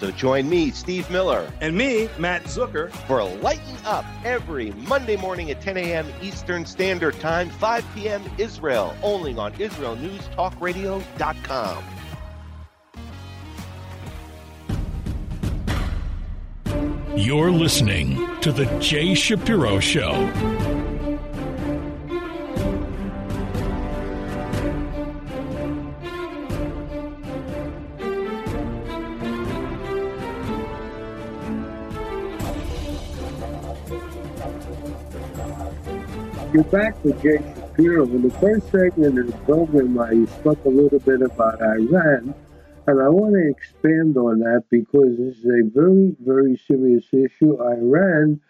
So 0.00 0.10
join 0.10 0.48
me, 0.48 0.70
Steve 0.70 1.10
Miller, 1.10 1.52
and 1.60 1.76
me, 1.76 2.08
Matt 2.18 2.44
Zucker, 2.44 2.90
for 3.06 3.22
Lighten 3.24 3.76
Up 3.84 4.06
every 4.24 4.70
Monday 4.72 5.16
morning 5.16 5.50
at 5.50 5.60
10 5.60 5.76
a.m. 5.76 6.06
Eastern 6.20 6.64
Standard 6.66 7.18
Time, 7.20 7.50
5 7.50 7.84
p.m. 7.94 8.24
Israel, 8.38 8.96
only 9.02 9.36
on 9.36 9.52
IsraelNewsTalkRadio.com. 9.54 11.84
You're 17.16 17.50
listening 17.50 18.28
to 18.42 18.52
The 18.52 18.66
Jay 18.78 19.14
Shapiro 19.14 19.80
Show. 19.80 20.12
You're 36.56 36.64
back 36.64 37.04
with 37.04 37.20
Jay 37.20 37.36
Shapiro. 37.36 38.04
In 38.04 38.22
the 38.22 38.30
first 38.30 38.70
segment 38.70 39.18
of 39.18 39.26
the 39.26 39.36
program, 39.44 39.98
I 39.98 40.24
spoke 40.40 40.64
a 40.64 40.70
little 40.70 41.00
bit 41.00 41.20
about 41.20 41.60
Iran, 41.60 42.34
and 42.86 43.02
I 43.02 43.10
want 43.10 43.34
to 43.34 43.46
expand 43.46 44.16
on 44.16 44.38
that 44.38 44.64
because 44.70 45.18
this 45.18 45.36
is 45.36 45.44
a 45.44 45.68
very, 45.68 46.16
very 46.18 46.56
serious 46.56 47.04
issue. 47.12 47.62
Iran 47.62 48.40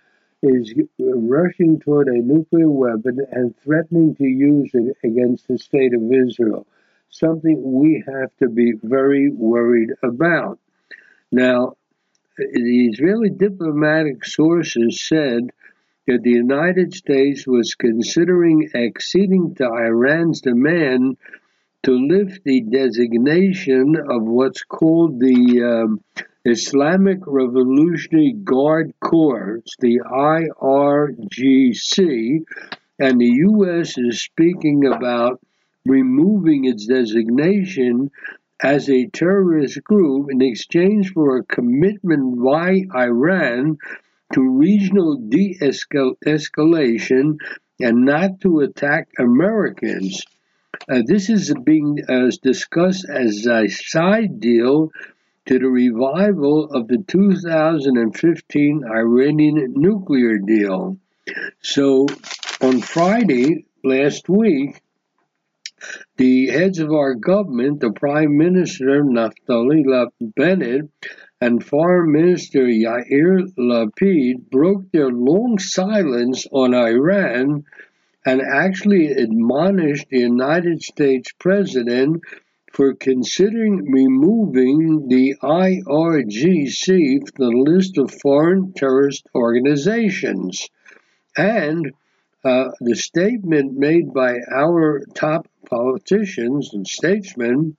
is 0.41 0.73
rushing 1.01 1.81
toward 1.81 2.07
a 2.07 2.23
nuclear 2.23 2.71
weapon 2.71 3.27
and 3.33 3.59
threatening 3.65 4.15
to 4.15 4.25
use 4.25 4.71
it 4.73 4.97
against 5.03 5.49
the 5.49 5.59
state 5.59 5.93
of 5.93 6.03
Israel, 6.13 6.65
something 7.11 7.61
we 7.61 8.05
have 8.07 8.31
to 8.37 8.49
be 8.49 8.75
very 8.85 9.33
worried 9.33 9.91
about. 10.05 10.61
Now, 11.33 11.75
the 12.39 12.87
Israeli 12.87 13.31
diplomatic 13.31 14.25
sources 14.25 15.01
said 15.01 15.51
that 16.07 16.23
the 16.23 16.31
United 16.31 16.95
States 16.95 17.47
was 17.47 17.75
considering 17.75 18.71
acceding 18.75 19.55
to 19.57 19.65
Iran's 19.65 20.41
demand 20.41 21.17
to 21.83 21.93
lift 21.93 22.43
the 22.45 22.61
designation 22.63 23.97
of 23.97 24.23
what's 24.23 24.63
called 24.63 25.21
the 25.21 25.63
um, 25.63 26.01
Islamic 26.45 27.19
Revolutionary 27.27 28.33
Guard 28.33 28.93
Corps, 29.01 29.63
the 29.81 30.01
IRGC, 30.61 32.45
and 32.99 33.21
the 33.21 33.33
U.S. 33.51 33.99
is 33.99 34.23
speaking 34.23 34.87
about 34.87 35.41
removing 35.85 36.65
its 36.65 36.87
designation 36.87 38.11
as 38.63 38.89
a 38.89 39.07
terrorist 39.09 39.83
group 39.85 40.31
in 40.31 40.41
exchange 40.41 41.13
for 41.13 41.37
a 41.37 41.45
commitment 41.45 42.43
by 42.43 42.83
Iran 42.95 43.79
to 44.33 44.59
regional 44.59 45.17
de 45.17 45.59
escalation 45.61 47.37
and 47.81 48.05
not 48.05 48.41
to 48.41 48.61
attack 48.61 49.09
Americans. 49.19 50.23
Uh, 50.89 51.03
this 51.07 51.31
is 51.31 51.53
being 51.65 51.99
uh, 52.09 52.31
discussed 52.43 53.07
as 53.09 53.47
a 53.47 53.69
side 53.69 54.41
deal 54.41 54.91
to 55.47 55.59
the 55.59 55.69
revival 55.69 56.71
of 56.71 56.89
the 56.89 56.99
2015 57.07 58.85
Iranian 58.85 59.75
nuclear 59.77 60.39
deal. 60.39 60.99
So 61.63 62.07
on 62.61 62.81
Friday 62.81 63.67
last 63.85 64.29
week, 64.29 64.81
the 66.17 66.49
heads 66.49 66.79
of 66.79 66.91
our 66.91 67.15
government, 67.15 67.81
the 67.81 67.93
Prime 67.93 68.37
Minister 68.37 69.03
Naftali 69.05 70.11
Bennett 70.21 70.89
and 71.41 71.63
Foreign 71.63 72.13
Minister 72.13 72.65
Yair 72.65 73.43
Lapid 73.59 74.51
broke 74.51 74.91
their 74.91 75.11
long 75.11 75.59
silence 75.59 76.47
on 76.51 76.75
Iran 76.75 77.65
and 78.25 78.41
actually 78.41 79.09
admonished 79.13 80.07
the 80.11 80.21
United 80.21 80.83
States 80.83 81.31
President 81.39 82.23
for 82.73 82.95
considering 82.95 83.91
removing 83.91 85.09
the 85.09 85.35
IRGC 85.43 87.19
from 87.21 87.35
the 87.37 87.71
list 87.71 87.99
of 87.99 88.11
foreign 88.23 88.73
terrorist 88.73 89.27
organizations. 89.35 90.69
And 91.37 91.93
uh, 92.45 92.69
the 92.81 92.97
statement 92.97 93.77
made 93.77 94.13
by 94.13 94.39
our 94.55 95.03
top 95.15 95.49
politicians 95.69 96.71
and 96.73 96.87
statesmen, 96.87 97.77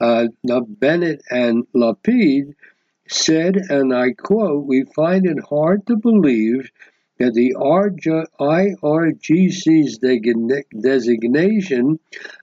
uh, 0.00 0.26
Bennett 0.44 1.22
and 1.30 1.66
Lapid, 1.74 2.54
said, 3.12 3.56
and 3.56 3.94
I 3.94 4.12
quote, 4.12 4.66
We 4.66 4.84
find 4.84 5.26
it 5.26 5.38
hard 5.48 5.86
to 5.86 5.96
believe 5.96 6.70
that 7.18 7.34
the 7.34 7.54
IRGC's 8.40 9.98
designation 10.80 11.98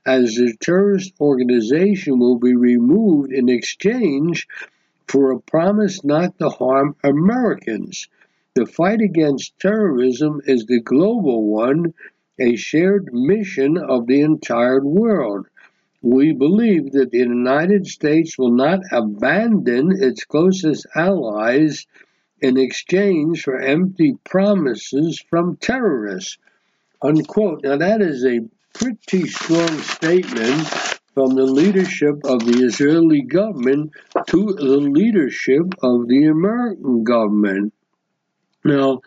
as 0.05 0.37
a 0.37 0.55
terrorist 0.57 1.13
organization 1.19 2.19
will 2.19 2.37
be 2.37 2.55
removed 2.55 3.31
in 3.31 3.47
exchange 3.49 4.47
for 5.07 5.31
a 5.31 5.39
promise 5.39 6.03
not 6.03 6.37
to 6.39 6.49
harm 6.49 6.95
Americans. 7.03 8.07
The 8.55 8.65
fight 8.65 9.01
against 9.01 9.59
terrorism 9.59 10.41
is 10.45 10.65
the 10.65 10.81
global 10.81 11.47
one, 11.47 11.93
a 12.39 12.55
shared 12.55 13.13
mission 13.13 13.77
of 13.77 14.07
the 14.07 14.21
entire 14.21 14.83
world 14.83 15.47
we 16.05 16.31
believe 16.33 16.91
that 16.91 17.09
the 17.09 17.17
United 17.17 17.87
States 17.87 18.37
will 18.37 18.51
not 18.51 18.79
abandon 18.91 19.91
its 19.91 20.23
closest 20.23 20.85
allies 20.93 21.87
in 22.39 22.57
exchange 22.57 23.41
for 23.41 23.59
empty 23.59 24.13
promises 24.23 25.19
from 25.31 25.57
terrorists. 25.57 26.37
Unquote. 27.01 27.63
Now, 27.63 27.77
that 27.77 28.01
is 28.03 28.23
a 28.23 28.41
pretty 28.75 29.27
strong 29.27 29.79
statement 29.79 30.67
from 31.15 31.33
the 31.33 31.43
leadership 31.43 32.17
of 32.23 32.45
the 32.45 32.63
Israeli 32.63 33.23
government 33.23 33.91
to 34.27 34.53
the 34.53 34.77
leadership 34.77 35.73
of 35.81 36.07
the 36.07 36.27
American 36.27 37.03
government. 37.03 37.73
Now, 38.63 39.01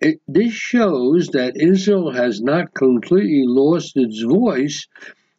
it, 0.00 0.22
this 0.26 0.54
shows 0.54 1.28
that 1.28 1.60
Israel 1.60 2.12
has 2.12 2.40
not 2.40 2.72
completely 2.72 3.44
lost 3.44 3.92
its 3.98 4.22
voice 4.22 4.86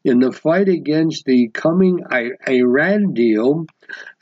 in 0.03 0.19
the 0.19 0.31
fight 0.31 0.67
against 0.67 1.25
the 1.25 1.49
coming 1.49 2.01
Iran 2.47 3.13
deal 3.13 3.65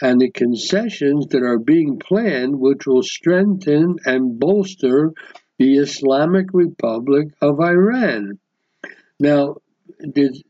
and 0.01 0.21
the 0.21 0.29
concessions 0.29 1.27
that 1.27 1.41
are 1.41 1.57
being 1.57 1.99
planned, 1.99 2.59
which 2.59 2.85
will 2.85 3.03
strengthen 3.03 3.97
and 4.05 4.39
bolster 4.39 5.13
the 5.57 5.77
Islamic 5.77 6.47
Republic 6.53 7.29
of 7.41 7.59
Iran. 7.59 8.39
Now, 9.19 9.57
the, 9.99 10.43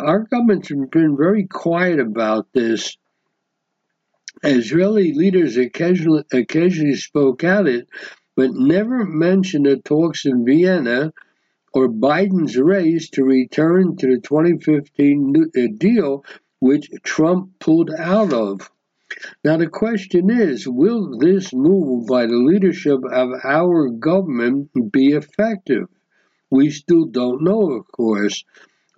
our 0.00 0.20
government's 0.20 0.68
been 0.68 1.16
very 1.16 1.46
quiet 1.46 2.00
about 2.00 2.52
this. 2.52 2.96
Israeli 4.42 5.14
leaders 5.14 5.56
occasionally, 5.56 6.24
occasionally 6.32 6.96
spoke 6.96 7.42
out 7.42 7.66
it, 7.66 7.88
but 8.36 8.50
never 8.52 9.04
mentioned 9.04 9.66
the 9.66 9.78
talks 9.78 10.26
in 10.26 10.44
Vienna 10.44 11.12
or 11.76 11.90
Biden's 11.90 12.56
race 12.56 13.10
to 13.10 13.22
return 13.22 13.96
to 13.98 14.06
the 14.06 14.18
2015 14.22 15.36
uh, 15.36 15.60
deal, 15.76 16.24
which 16.58 16.88
Trump 17.02 17.50
pulled 17.58 17.90
out 17.90 18.32
of. 18.32 18.70
Now, 19.44 19.58
the 19.58 19.66
question 19.66 20.30
is 20.30 20.66
will 20.66 21.18
this 21.18 21.52
move 21.52 22.06
by 22.06 22.24
the 22.24 22.38
leadership 22.50 23.00
of 23.04 23.28
our 23.44 23.90
government 23.90 24.70
be 24.90 25.08
effective? 25.08 25.88
We 26.50 26.70
still 26.70 27.04
don't 27.04 27.42
know, 27.42 27.72
of 27.72 27.86
course. 27.92 28.42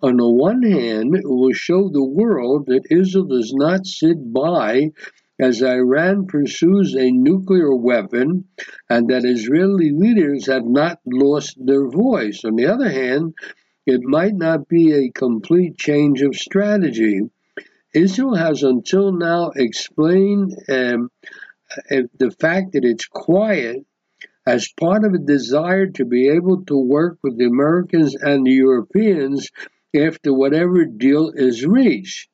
On 0.01 0.17
the 0.17 0.31
one 0.31 0.63
hand, 0.63 1.17
it 1.17 1.29
will 1.29 1.53
show 1.53 1.89
the 1.89 2.05
world 2.05 2.67
that 2.67 2.87
Israel 2.93 3.25
does 3.25 3.53
not 3.53 3.89
sit 3.89 4.33
by 4.33 4.93
as 5.41 5.63
Iran 5.63 6.27
pursues 6.27 6.95
a 6.95 7.11
nuclear 7.11 7.75
weapon 7.75 8.45
and 8.91 9.09
that 9.09 9.25
Israeli 9.25 9.91
leaders 9.93 10.47
have 10.47 10.65
not 10.65 11.01
lost 11.07 11.57
their 11.65 11.89
voice. 11.89 12.45
On 12.45 12.57
the 12.57 12.67
other 12.67 12.91
hand, 12.91 13.35
it 13.87 14.03
might 14.03 14.35
not 14.35 14.69
be 14.69 14.93
a 14.93 15.11
complete 15.11 15.79
change 15.79 16.23
of 16.23 16.35
strategy. 16.35 17.21
Israel 17.95 18.35
has 18.35 18.63
until 18.63 19.13
now 19.13 19.51
explained 19.57 20.53
um, 20.69 21.11
the 21.89 22.35
fact 22.39 22.73
that 22.73 22.85
it's 22.85 23.07
quiet 23.07 23.85
as 24.47 24.73
part 24.81 25.05
of 25.05 25.13
a 25.15 25.19
desire 25.19 25.87
to 25.87 26.05
be 26.05 26.29
able 26.29 26.65
to 26.65 26.77
work 26.77 27.19
with 27.23 27.39
the 27.39 27.45
Americans 27.45 28.15
and 28.15 28.47
the 28.47 28.53
Europeans 28.53 29.51
after 29.95 30.33
whatever 30.33 30.85
deal 30.85 31.31
is 31.35 31.67
reached. 31.67 32.29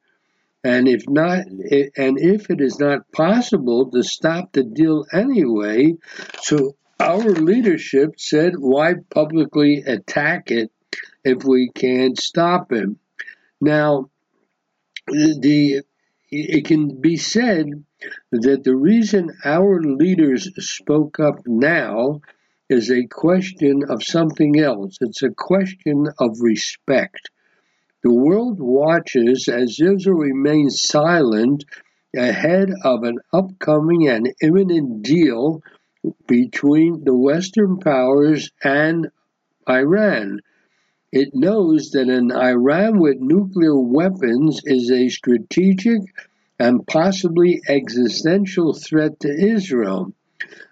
And 0.64 0.88
if 0.88 1.06
not, 1.06 1.46
and 1.46 2.18
if 2.18 2.50
it 2.50 2.60
is 2.62 2.80
not 2.80 3.12
possible 3.12 3.90
to 3.90 4.02
stop 4.02 4.52
the 4.52 4.64
deal 4.64 5.04
anyway, 5.12 5.92
so 6.40 6.76
our 6.98 7.18
leadership 7.18 8.18
said, 8.18 8.54
why 8.56 8.94
publicly 9.10 9.82
attack 9.86 10.50
it 10.50 10.72
if 11.22 11.44
we 11.44 11.70
can't 11.74 12.18
stop 12.18 12.72
him? 12.72 12.98
Now, 13.60 14.08
the 15.06 15.82
it 16.30 16.64
can 16.64 17.00
be 17.00 17.16
said 17.16 17.66
that 18.32 18.64
the 18.64 18.74
reason 18.74 19.30
our 19.44 19.80
leaders 19.82 20.50
spoke 20.58 21.20
up 21.20 21.46
now 21.46 22.22
is 22.68 22.90
a 22.90 23.06
question 23.06 23.82
of 23.88 24.02
something 24.02 24.58
else. 24.58 24.96
It's 25.00 25.22
a 25.22 25.30
question 25.30 26.06
of 26.18 26.40
respect. 26.40 27.30
The 28.04 28.12
world 28.12 28.60
watches 28.60 29.48
as 29.48 29.80
Israel 29.80 30.18
remains 30.18 30.82
silent 30.82 31.64
ahead 32.14 32.70
of 32.84 33.02
an 33.02 33.20
upcoming 33.32 34.08
and 34.08 34.30
imminent 34.42 35.02
deal 35.02 35.62
between 36.26 37.04
the 37.04 37.14
Western 37.16 37.78
powers 37.78 38.50
and 38.62 39.08
Iran. 39.66 40.40
It 41.12 41.30
knows 41.34 41.92
that 41.92 42.10
an 42.10 42.30
Iran 42.30 42.98
with 42.98 43.20
nuclear 43.20 43.80
weapons 43.80 44.60
is 44.64 44.90
a 44.90 45.08
strategic 45.08 46.02
and 46.58 46.86
possibly 46.86 47.62
existential 47.66 48.74
threat 48.74 49.18
to 49.20 49.30
Israel. 49.30 50.12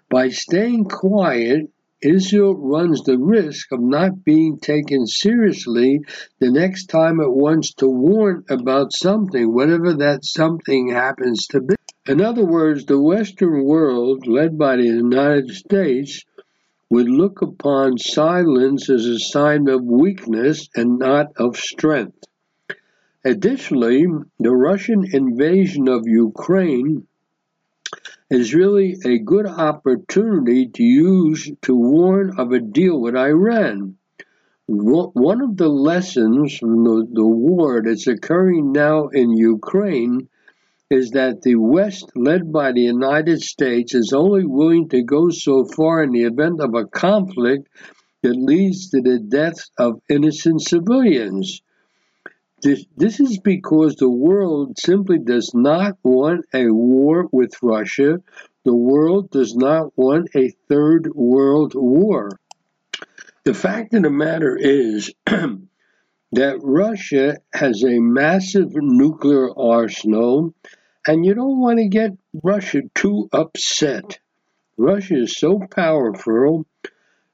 By 0.07 0.29
staying 0.29 0.85
quiet, 0.85 1.71
Israel 2.03 2.55
runs 2.55 3.03
the 3.03 3.17
risk 3.17 3.71
of 3.71 3.79
not 3.79 4.23
being 4.23 4.57
taken 4.57 5.07
seriously 5.07 6.01
the 6.39 6.51
next 6.51 6.87
time 6.87 7.19
it 7.19 7.31
wants 7.31 7.73
to 7.75 7.87
warn 7.87 8.43
about 8.49 8.93
something, 8.93 9.53
whatever 9.53 9.93
that 9.93 10.25
something 10.25 10.89
happens 10.89 11.47
to 11.47 11.61
be. 11.61 11.75
In 12.05 12.19
other 12.19 12.43
words, 12.43 12.85
the 12.85 12.99
Western 12.99 13.63
world, 13.63 14.27
led 14.27 14.57
by 14.57 14.75
the 14.75 14.83
United 14.83 15.49
States, 15.49 16.23
would 16.89 17.07
look 17.09 17.41
upon 17.41 17.97
silence 17.97 18.89
as 18.89 19.05
a 19.05 19.17
sign 19.17 19.69
of 19.69 19.83
weakness 19.83 20.67
and 20.75 20.99
not 20.99 21.27
of 21.37 21.55
strength. 21.57 22.23
Additionally, 23.25 24.05
the 24.37 24.51
Russian 24.51 25.05
invasion 25.13 25.87
of 25.87 26.03
Ukraine 26.05 27.07
is 28.33 28.55
really 28.55 28.97
a 29.05 29.19
good 29.19 29.45
opportunity 29.45 30.67
to 30.67 30.81
use 30.81 31.51
to 31.61 31.75
warn 31.75 32.33
of 32.39 32.51
a 32.51 32.59
deal 32.59 32.99
with 32.99 33.15
Iran. 33.15 33.95
One 34.65 35.41
of 35.41 35.55
the 35.55 35.69
lessons 35.69 36.57
from 36.57 36.83
the, 36.83 37.07
the 37.11 37.27
war 37.27 37.83
that's 37.85 38.07
occurring 38.07 38.71
now 38.71 39.09
in 39.09 39.37
Ukraine 39.37 40.29
is 40.89 41.11
that 41.11 41.43
the 41.43 41.57
West, 41.57 42.11
led 42.15 42.51
by 42.51 42.71
the 42.71 42.81
United 42.81 43.39
States, 43.41 43.93
is 43.93 44.13
only 44.13 44.45
willing 44.45 44.89
to 44.89 45.03
go 45.03 45.29
so 45.29 45.65
far 45.65 46.03
in 46.03 46.11
the 46.11 46.23
event 46.23 46.59
of 46.59 46.73
a 46.73 46.85
conflict 46.85 47.69
that 48.23 48.35
leads 48.35 48.89
to 48.89 49.01
the 49.01 49.19
death 49.19 49.69
of 49.77 50.01
innocent 50.09 50.61
civilians. 50.61 51.61
This, 52.63 52.85
this 52.95 53.19
is 53.19 53.39
because 53.39 53.95
the 53.95 54.09
world 54.09 54.77
simply 54.79 55.19
does 55.19 55.51
not 55.53 55.97
want 56.01 56.45
a 56.53 56.71
war 56.71 57.27
with 57.29 57.51
Russia. 57.61 58.21
The 58.63 58.73
world 58.73 59.31
does 59.31 59.53
not 59.53 59.97
want 59.97 60.29
a 60.33 60.53
third 60.69 61.13
world 61.13 61.73
war. 61.75 62.29
The 63.43 63.53
fact 63.53 63.93
of 63.93 64.03
the 64.03 64.09
matter 64.09 64.55
is 64.55 65.13
that 65.25 66.59
Russia 66.61 67.39
has 67.53 67.83
a 67.83 67.99
massive 67.99 68.71
nuclear 68.73 69.49
arsenal, 69.59 70.53
and 71.05 71.25
you 71.25 71.33
don't 71.33 71.59
want 71.59 71.79
to 71.79 71.89
get 71.89 72.11
Russia 72.41 72.83
too 72.95 73.27
upset. 73.33 74.19
Russia 74.77 75.23
is 75.23 75.35
so 75.35 75.59
powerful 75.69 76.65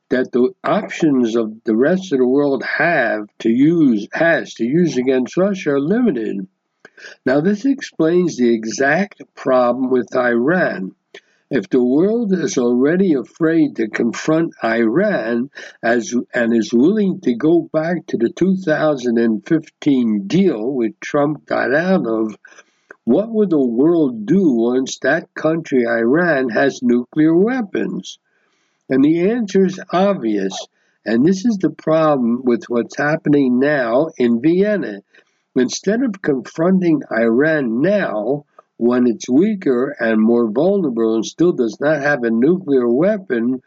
that 0.10 0.32
the 0.32 0.54
options 0.64 1.36
of 1.36 1.64
the 1.66 1.76
rest 1.76 2.12
of 2.12 2.20
the 2.20 2.28
world 2.28 2.64
have 2.64 3.28
to 3.40 3.50
use 3.50 4.08
has 4.12 4.54
to 4.56 4.66
use 4.66 4.98
against 4.98 5.38
Russia 5.38 5.72
are 5.72 5.80
limited. 5.80 6.48
Now 7.26 7.42
this 7.42 7.66
explains 7.66 8.36
the 8.36 8.54
exact 8.54 9.22
problem 9.36 9.90
with 9.90 10.16
Iran. 10.16 10.96
If 11.52 11.70
the 11.70 11.84
world 11.84 12.32
is 12.34 12.58
already 12.58 13.14
afraid 13.14 13.78
to 13.78 13.88
confront 13.88 14.54
Iran 14.64 15.50
as 15.82 16.14
and 16.34 16.56
is 16.56 16.74
willing 16.74 17.22
to 17.22 17.36
go 17.36 17.70
back 17.74 18.06
to 18.08 18.18
the 18.18 18.30
2015 18.30 20.28
deal 20.28 20.74
which 20.74 21.00
Trump 21.00 21.46
got 21.46 21.74
out 21.74 22.06
of, 22.06 22.36
what 23.04 23.32
would 23.32 23.50
the 23.50 23.66
world 23.66 24.28
do 24.28 24.52
once 24.52 25.00
that 25.00 25.34
country, 25.34 25.88
Iran, 25.88 26.50
has 26.50 26.84
nuclear 26.84 27.36
weapons? 27.36 28.20
And 28.90 29.04
the 29.04 29.30
answer 29.30 29.66
is 29.66 29.80
obvious. 29.92 30.68
And 31.06 31.26
this 31.26 31.46
is 31.46 31.58
the 31.58 31.70
problem 31.70 32.42
with 32.44 32.66
what's 32.68 32.98
happening 32.98 33.60
now 33.60 34.10
in 34.18 34.42
Vienna. 34.42 35.02
Instead 35.56 36.04
of 36.04 36.22
confronting 36.22 37.02
Iran 37.12 37.82
now, 37.82 38.46
when 38.78 39.08
it's 39.08 39.30
weaker 39.30 39.96
and 40.00 40.22
more 40.22 40.50
vulnerable 40.50 41.16
and 41.16 41.26
still 41.26 41.52
does 41.52 41.78
not 41.80 42.02
have 42.02 42.24
a 42.24 42.30
nuclear 42.32 42.88
weapon, 42.88 43.62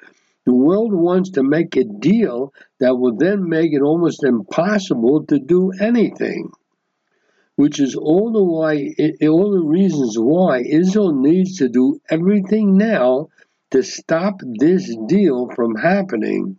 the 0.44 0.54
world 0.54 0.92
wants 0.92 1.30
to 1.30 1.42
make 1.42 1.76
a 1.76 1.84
deal 1.84 2.52
that 2.80 2.96
will 2.96 3.16
then 3.16 3.48
make 3.48 3.72
it 3.72 3.82
almost 3.82 4.24
impossible 4.24 5.24
to 5.26 5.38
do 5.38 5.72
anything. 5.80 6.50
Which 7.56 7.78
is 7.78 7.94
all 7.94 8.32
the 8.32 8.42
why, 8.42 8.94
all 9.28 9.52
the 9.52 9.62
reasons 9.64 10.16
why 10.18 10.62
Israel 10.62 11.14
needs 11.14 11.58
to 11.58 11.68
do 11.68 12.00
everything 12.08 12.76
now 12.76 13.28
to 13.72 13.82
stop 13.82 14.40
this 14.42 14.94
deal 15.06 15.48
from 15.56 15.74
happening 15.74 16.58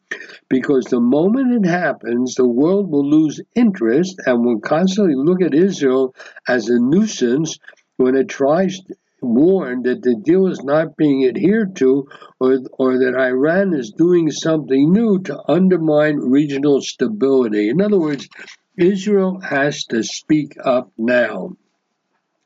because 0.50 0.86
the 0.86 1.00
moment 1.00 1.66
it 1.66 1.70
happens, 1.70 2.36
the 2.36 2.48
world 2.48 2.92
will 2.92 3.08
lose 3.08 3.40
interest 3.56 4.20
and 4.26 4.44
will 4.44 4.60
constantly 4.60 5.16
look 5.16 5.42
at 5.42 5.54
Israel 5.54 6.16
as 6.48 6.70
a 6.70 6.80
nuisance 6.80 7.60
when 7.98 8.16
it 8.16 8.28
tries 8.28 8.80
to 8.80 8.96
warn 9.22 9.84
that 9.84 10.02
the 10.02 10.16
deal 10.16 10.48
is 10.48 10.64
not 10.64 10.98
being 10.98 11.26
adhered 11.26 11.76
to 11.78 12.08
or, 12.40 12.60
or 12.74 12.98
that 12.98 13.16
Iran 13.16 13.74
is 13.74 13.92
doing 13.92 14.32
something 14.32 14.92
new 14.92 15.22
to 15.22 15.40
undermine 15.48 16.18
regional 16.18 16.82
stability. 16.82 17.70
In 17.70 17.80
other 17.80 18.00
words, 18.00 18.28
Israel 18.78 19.40
has 19.40 19.86
to 19.86 20.04
speak 20.04 20.56
up 20.64 20.92
now. 20.98 21.56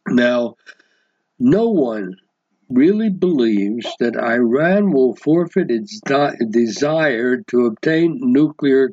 Now, 0.07 0.55
no 1.39 1.69
one 1.69 2.15
really 2.69 3.09
believes 3.09 3.87
that 3.99 4.17
Iran 4.17 4.91
will 4.91 5.15
forfeit 5.15 5.71
its 5.71 6.01
desire 6.49 7.37
to 7.47 7.65
obtain 7.65 8.19
nuclear 8.21 8.89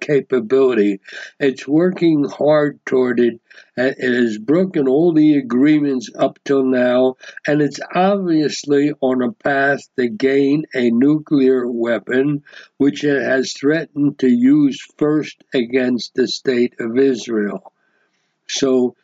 capability. 0.00 1.00
It's 1.38 1.68
working 1.68 2.24
hard 2.24 2.80
toward 2.86 3.20
it. 3.20 3.40
It 3.76 3.98
has 4.00 4.38
broken 4.38 4.88
all 4.88 5.12
the 5.12 5.36
agreements 5.36 6.08
up 6.18 6.38
till 6.44 6.64
now, 6.64 7.16
and 7.46 7.60
it's 7.60 7.80
obviously 7.94 8.92
on 9.00 9.22
a 9.22 9.32
path 9.32 9.80
to 9.98 10.08
gain 10.08 10.64
a 10.74 10.90
nuclear 10.90 11.70
weapon, 11.70 12.42
which 12.78 13.04
it 13.04 13.22
has 13.22 13.52
threatened 13.52 14.18
to 14.20 14.28
use 14.28 14.80
first 14.96 15.44
against 15.52 16.14
the 16.14 16.28
state 16.28 16.74
of 16.80 16.98
Israel. 16.98 17.72
So 18.48 18.96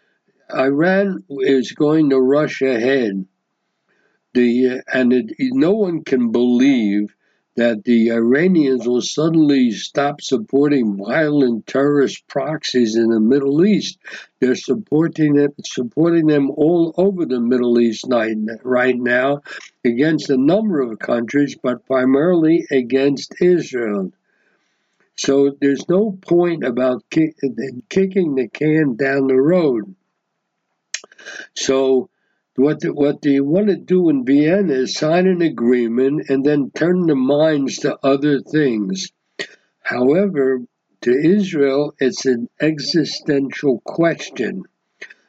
Iran 0.55 1.25
is 1.29 1.73
going 1.73 2.11
to 2.11 2.19
rush 2.19 2.63
ahead 2.63 3.27
the 4.35 4.71
uh, 4.71 4.81
and 4.93 5.13
it, 5.13 5.33
no 5.39 5.73
one 5.73 6.05
can 6.05 6.33
believe 6.33 7.15
that 7.59 7.83
the 7.83 8.13
Iranians 8.13 8.87
will 8.87 9.03
suddenly 9.03 9.73
stop 9.73 10.21
supporting 10.21 10.97
violent 10.97 11.67
terrorist 11.67 12.25
proxies 12.29 12.95
in 12.95 13.09
the 13.09 13.19
Middle 13.19 13.67
East. 13.67 13.99
They're 14.39 14.55
supporting 14.55 15.35
them, 15.35 15.53
supporting 15.65 16.29
them 16.29 16.51
all 16.51 16.95
over 16.97 17.27
the 17.27 17.41
Middle 17.41 17.81
East 17.81 18.05
right 18.63 18.97
now 18.97 19.41
against 19.85 20.31
a 20.31 20.37
number 20.37 20.81
of 20.81 21.01
countries, 21.01 21.57
but 21.61 21.85
primarily 21.85 22.65
against 22.71 23.35
Israel. 23.43 24.13
So 25.17 25.57
there's 25.61 25.89
no 25.89 26.13
point 26.13 26.63
about 26.63 27.11
kick, 27.11 27.35
kicking 27.89 28.37
the 28.37 28.47
can 28.47 28.95
down 28.95 29.27
the 29.27 29.35
road. 29.35 29.97
So 31.57 32.09
what 32.59 32.81
the, 32.81 32.93
what 32.93 33.23
they 33.23 33.41
want 33.41 33.69
to 33.69 33.77
do 33.77 34.09
in 34.09 34.25
Vienna 34.25 34.73
is 34.73 34.95
sign 34.95 35.27
an 35.27 35.43
agreement 35.43 36.29
and 36.29 36.45
then 36.45 36.71
turn 36.71 37.07
the 37.07 37.15
minds 37.15 37.79
to 37.79 37.99
other 38.03 38.41
things. 38.41 39.13
However, 39.81 40.61
to 41.03 41.13
Israel, 41.13 41.95
it's 41.99 42.27
an 42.27 42.49
existential 42.61 43.81
question. 43.85 44.65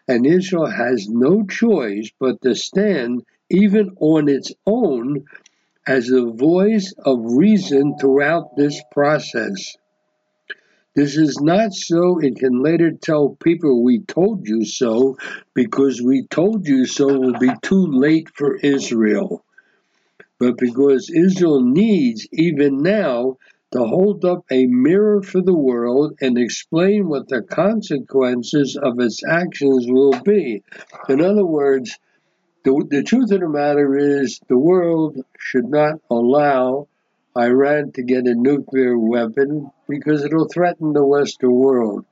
And 0.08 0.26
Israel 0.26 0.66
has 0.66 1.08
no 1.08 1.46
choice 1.46 2.12
but 2.20 2.42
to 2.42 2.56
stand, 2.56 3.24
even 3.50 3.96
on 4.00 4.28
its 4.28 4.52
own, 4.66 5.26
as 5.86 6.08
the 6.08 6.32
voice 6.32 6.94
of 6.98 7.20
reason 7.22 7.96
throughout 8.00 8.56
this 8.58 8.82
process. 8.92 9.76
This 10.96 11.16
is 11.18 11.40
not 11.40 11.74
so 11.74 12.20
it 12.20 12.36
can 12.38 12.62
later 12.62 12.92
tell 12.92 13.38
people 13.42 13.84
we 13.84 14.02
told 14.02 14.48
you 14.48 14.66
so, 14.66 15.18
because 15.54 16.02
we 16.02 16.28
told 16.28 16.68
you 16.68 16.86
so 16.86 17.08
will 17.08 17.40
be 17.40 17.52
too 17.62 17.88
late 17.88 18.30
for 18.36 18.56
Israel. 18.58 19.46
But 20.40 20.58
because 20.58 21.10
Israel 21.10 21.62
needs, 21.62 22.28
even 22.34 22.82
now, 22.82 23.38
to 23.72 23.86
hold 23.86 24.26
up 24.26 24.44
a 24.52 24.66
mirror 24.68 25.24
for 25.24 25.42
the 25.42 25.56
world 25.56 26.18
and 26.22 26.38
explain 26.38 27.08
what 27.08 27.30
the 27.30 27.44
consequences 27.44 28.76
of 28.76 29.00
its 29.00 29.24
actions 29.24 29.86
will 29.88 30.20
be. 30.22 30.64
In 31.08 31.22
other 31.22 31.46
words, 31.46 31.98
the, 32.66 32.86
the 32.90 33.04
truth 33.04 33.32
of 33.32 33.40
the 33.40 33.48
matter 33.48 33.98
is 33.98 34.42
the 34.50 34.60
world 34.60 35.18
should 35.40 35.70
not 35.70 36.02
allow 36.12 36.89
Iran 37.38 37.92
to 37.94 38.04
get 38.04 38.28
a 38.28 38.36
nuclear 38.36 38.98
weapon 38.98 39.72
because 39.88 40.24
it'll 40.24 40.48
threaten 40.48 40.94
the 40.94 41.06
Western 41.06 41.52
world. 41.52 42.06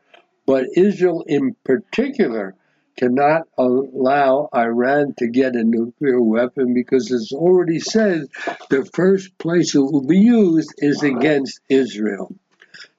But 0.46 0.68
Israel, 0.76 1.24
in 1.28 1.56
particular, 1.64 2.56
cannot 2.98 3.44
allow 3.58 4.50
Iran 4.54 5.14
to 5.20 5.28
get 5.28 5.56
a 5.56 5.64
nuclear 5.64 6.22
weapon 6.22 6.74
because 6.74 7.12
it's 7.12 7.32
already 7.32 7.80
said 7.80 8.28
the 8.70 8.86
first 8.94 9.38
place 9.38 9.76
it 9.76 9.80
will 9.80 10.06
be 10.06 10.20
used 10.20 10.74
is 10.80 11.04
against 11.04 11.60
Israel. 11.70 12.36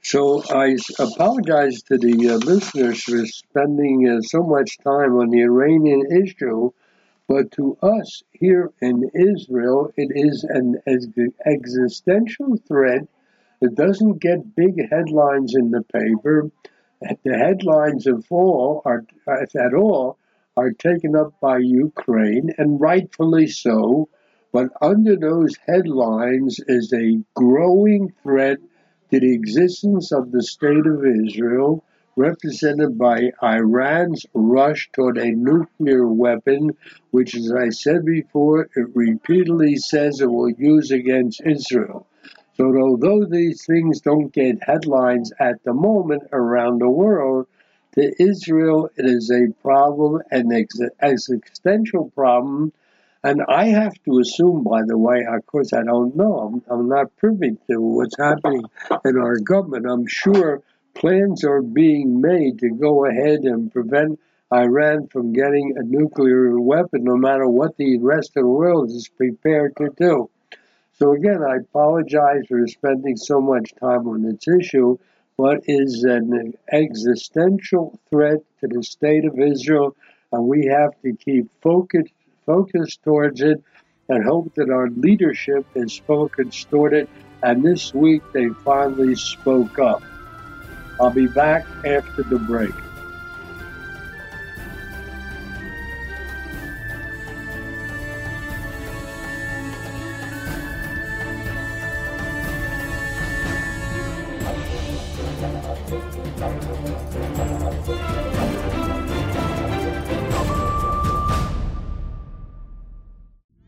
So 0.02 0.42
I 0.48 0.76
apologize 0.98 1.82
to 1.82 1.98
the 1.98 2.30
uh, 2.30 2.36
listeners 2.36 3.02
for 3.02 3.26
spending 3.26 4.08
uh, 4.08 4.20
so 4.22 4.42
much 4.42 4.78
time 4.78 5.16
on 5.16 5.30
the 5.30 5.42
Iranian 5.42 6.02
issue 6.24 6.70
but 7.28 7.50
to 7.52 7.76
us 7.82 8.22
here 8.32 8.72
in 8.80 9.10
Israel, 9.14 9.92
it 9.96 10.10
is 10.14 10.44
an 10.44 10.80
existential 11.46 12.56
threat 12.66 13.06
that 13.60 13.74
doesn't 13.74 14.18
get 14.18 14.56
big 14.56 14.90
headlines 14.90 15.54
in 15.54 15.70
the 15.70 15.82
paper. 15.82 16.50
The 17.00 17.36
headlines 17.36 18.06
of 18.06 18.26
all 18.30 18.80
are, 18.86 19.04
if 19.26 19.54
at 19.54 19.74
all, 19.74 20.16
are 20.56 20.72
taken 20.72 21.14
up 21.14 21.34
by 21.40 21.58
Ukraine, 21.58 22.50
and 22.56 22.80
rightfully 22.80 23.46
so. 23.46 24.08
But 24.50 24.70
under 24.80 25.14
those 25.14 25.54
headlines 25.66 26.58
is 26.66 26.92
a 26.94 27.22
growing 27.34 28.12
threat 28.22 28.58
to 29.10 29.20
the 29.20 29.34
existence 29.34 30.12
of 30.12 30.32
the 30.32 30.42
state 30.42 30.86
of 30.86 31.04
Israel 31.04 31.84
represented 32.18 32.98
by 32.98 33.30
Iran's 33.42 34.26
rush 34.34 34.90
toward 34.92 35.18
a 35.18 35.30
nuclear 35.30 36.06
weapon, 36.06 36.76
which, 37.12 37.36
as 37.36 37.52
I 37.52 37.68
said 37.68 38.04
before, 38.04 38.68
it 38.74 38.88
repeatedly 38.94 39.76
says 39.76 40.20
it 40.20 40.26
will 40.26 40.50
use 40.50 40.90
against 40.90 41.40
Israel. 41.46 42.06
So, 42.56 42.76
although 42.76 43.24
these 43.24 43.64
things 43.64 44.00
don't 44.00 44.32
get 44.32 44.64
headlines 44.64 45.32
at 45.38 45.62
the 45.62 45.72
moment 45.72 46.24
around 46.32 46.80
the 46.80 46.90
world, 46.90 47.46
to 47.94 48.22
Israel 48.22 48.90
it 48.96 49.06
is 49.06 49.30
a 49.30 49.52
problem, 49.62 50.22
an 50.32 50.50
existential 51.00 52.10
problem. 52.10 52.72
And 53.22 53.42
I 53.48 53.66
have 53.66 53.94
to 54.04 54.18
assume, 54.18 54.64
by 54.64 54.82
the 54.86 54.98
way, 54.98 55.24
of 55.28 55.46
course, 55.46 55.72
I 55.72 55.82
don't 55.82 56.14
know, 56.16 56.38
I'm, 56.38 56.62
I'm 56.68 56.88
not 56.88 57.16
privy 57.16 57.56
to 57.70 57.80
what's 57.80 58.16
happening 58.18 58.64
in 59.04 59.18
our 59.18 59.38
government. 59.38 59.86
I'm 59.86 60.06
sure 60.06 60.62
plans 60.98 61.44
are 61.44 61.62
being 61.62 62.20
made 62.20 62.58
to 62.58 62.70
go 62.70 63.06
ahead 63.06 63.40
and 63.44 63.72
prevent 63.72 64.18
Iran 64.52 65.06
from 65.06 65.32
getting 65.32 65.74
a 65.76 65.82
nuclear 65.84 66.58
weapon, 66.58 67.04
no 67.04 67.16
matter 67.16 67.48
what 67.48 67.76
the 67.76 67.98
rest 67.98 68.30
of 68.36 68.42
the 68.42 68.48
world 68.48 68.90
is 68.90 69.08
prepared 69.08 69.76
to 69.76 69.90
do. 69.96 70.28
So, 70.94 71.12
again, 71.12 71.40
I 71.44 71.58
apologize 71.58 72.46
for 72.48 72.66
spending 72.66 73.16
so 73.16 73.40
much 73.40 73.72
time 73.80 74.08
on 74.08 74.22
this 74.22 74.48
issue, 74.48 74.98
but 75.36 75.60
is 75.66 76.02
an 76.02 76.54
existential 76.72 77.96
threat 78.10 78.38
to 78.60 78.66
the 78.66 78.82
state 78.82 79.24
of 79.24 79.38
Israel, 79.38 79.94
and 80.32 80.48
we 80.48 80.66
have 80.66 81.00
to 81.02 81.12
keep 81.12 81.48
focused, 81.62 82.12
focused 82.44 83.04
towards 83.04 83.40
it 83.40 83.62
and 84.08 84.24
hope 84.24 84.52
that 84.56 84.70
our 84.70 84.88
leadership 84.90 85.64
is 85.76 85.96
focused 85.96 86.68
toward 86.70 86.94
it. 86.94 87.08
And 87.44 87.62
this 87.62 87.94
week 87.94 88.22
they 88.32 88.48
finally 88.48 89.14
spoke 89.14 89.78
up. 89.78 90.02
I'll 91.00 91.10
be 91.10 91.26
back 91.26 91.64
after 91.84 92.22
the 92.24 92.38
break. 92.38 92.74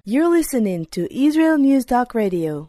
You're 0.05 0.29
listening 0.29 0.87
to 0.87 1.07
Israel 1.14 1.57
News 1.57 1.85
Talk 1.85 2.14
Radio. 2.14 2.69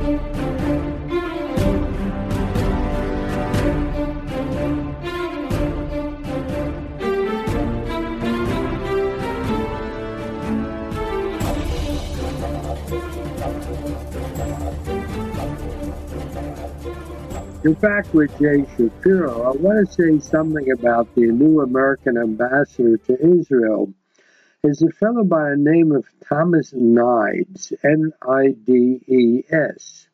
You're 17.63 17.75
back 17.75 18.11
with 18.11 18.31
Jay 18.39 18.65
Shapiro. 18.75 19.43
I 19.43 19.55
want 19.55 19.87
to 19.87 19.93
say 19.93 20.17
something 20.17 20.71
about 20.71 21.13
the 21.13 21.27
new 21.27 21.61
American 21.61 22.17
ambassador 22.17 22.97
to 22.97 23.39
Israel. 23.39 23.93
Is 24.63 24.81
a 24.81 24.89
fellow 24.89 25.23
by 25.23 25.51
the 25.51 25.57
name 25.57 25.91
of 25.91 26.07
Thomas 26.27 26.73
Nides, 26.73 27.71
N 27.83 28.13
I 28.19 28.47
D 28.65 29.01
E 29.07 29.43
S. 29.51 30.07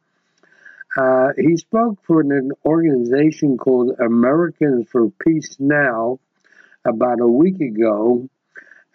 Uh, 0.98 1.30
he 1.38 1.56
spoke 1.56 2.00
for 2.06 2.20
an 2.20 2.52
organization 2.66 3.58
called 3.58 3.98
Americans 3.98 4.90
for 4.92 5.10
Peace 5.26 5.56
Now 5.58 6.20
about 6.84 7.22
a 7.22 7.28
week 7.28 7.62
ago, 7.62 8.28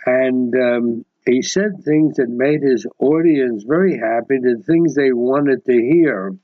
and 0.04 0.54
um, 0.54 1.04
he 1.24 1.40
said 1.40 1.82
things 1.82 2.16
that 2.16 2.28
made 2.28 2.60
his 2.62 2.86
audience 2.98 3.64
very 3.66 3.96
happy, 3.96 4.36
the 4.42 4.62
things 4.66 4.94
they 4.94 5.12
wanted 5.12 5.64
to 5.64 5.72
hear. 5.72 6.36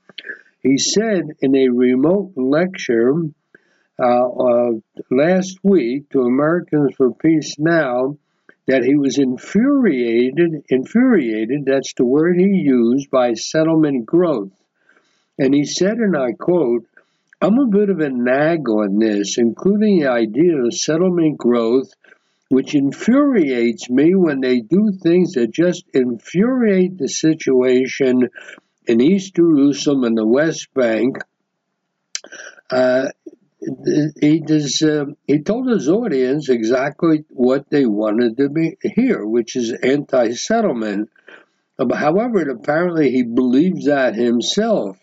He 0.61 0.77
said 0.77 1.23
in 1.39 1.55
a 1.55 1.69
remote 1.69 2.33
lecture 2.35 3.13
uh, 3.97 4.29
uh, 4.29 4.71
last 5.09 5.59
week 5.63 6.09
to 6.09 6.21
Americans 6.21 6.95
for 6.95 7.13
Peace 7.13 7.55
Now 7.57 8.17
that 8.67 8.83
he 8.83 8.95
was 8.95 9.17
infuriated, 9.17 10.63
infuriated, 10.69 11.65
that's 11.65 11.93
the 11.93 12.05
word 12.05 12.37
he 12.37 12.45
used, 12.45 13.09
by 13.09 13.33
settlement 13.33 14.05
growth. 14.05 14.51
And 15.37 15.53
he 15.53 15.65
said, 15.65 15.97
and 15.97 16.15
I 16.15 16.33
quote, 16.33 16.85
I'm 17.41 17.57
a 17.57 17.67
bit 17.67 17.89
of 17.89 17.99
a 17.99 18.09
nag 18.09 18.67
on 18.69 18.99
this, 18.99 19.37
including 19.37 20.01
the 20.01 20.07
idea 20.07 20.57
of 20.57 20.73
settlement 20.73 21.37
growth, 21.37 21.89
which 22.49 22.75
infuriates 22.75 23.89
me 23.89 24.13
when 24.13 24.41
they 24.41 24.59
do 24.59 24.91
things 24.91 25.33
that 25.33 25.51
just 25.51 25.85
infuriate 25.93 26.97
the 26.97 27.07
situation 27.07 28.27
in 28.89 29.01
East 29.01 29.35
Jerusalem 29.35 30.03
and 30.03 30.17
the 30.17 30.25
West 30.25 30.73
Bank. 30.73 31.19
Uh, 32.71 33.09
he 34.19 34.39
does, 34.39 34.81
uh, 34.81 35.05
he 35.27 35.43
told 35.43 35.69
his 35.69 35.87
audience 35.87 36.49
exactly 36.49 37.23
what 37.29 37.69
they 37.69 37.85
wanted 37.85 38.37
to 38.37 38.49
be, 38.49 38.77
hear, 38.81 39.23
which 39.23 39.55
is 39.55 39.71
anti-settlement. 39.71 41.11
However, 41.77 42.49
apparently 42.49 43.11
he 43.11 43.21
believes 43.21 43.85
that 43.85 44.15
himself. 44.15 44.97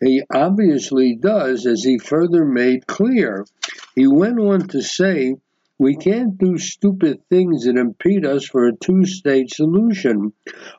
He 0.00 0.22
obviously 0.32 1.14
does, 1.14 1.66
as 1.66 1.84
he 1.84 1.98
further 1.98 2.46
made 2.46 2.86
clear. 2.86 3.44
He 3.94 4.06
went 4.06 4.40
on 4.40 4.68
to 4.68 4.80
say, 4.80 5.36
We 5.82 5.96
can't 5.96 6.38
do 6.38 6.58
stupid 6.58 7.22
things 7.28 7.64
that 7.64 7.76
impede 7.76 8.24
us 8.24 8.44
for 8.44 8.68
a 8.68 8.76
two 8.76 9.04
state 9.04 9.50
solution. 9.50 10.32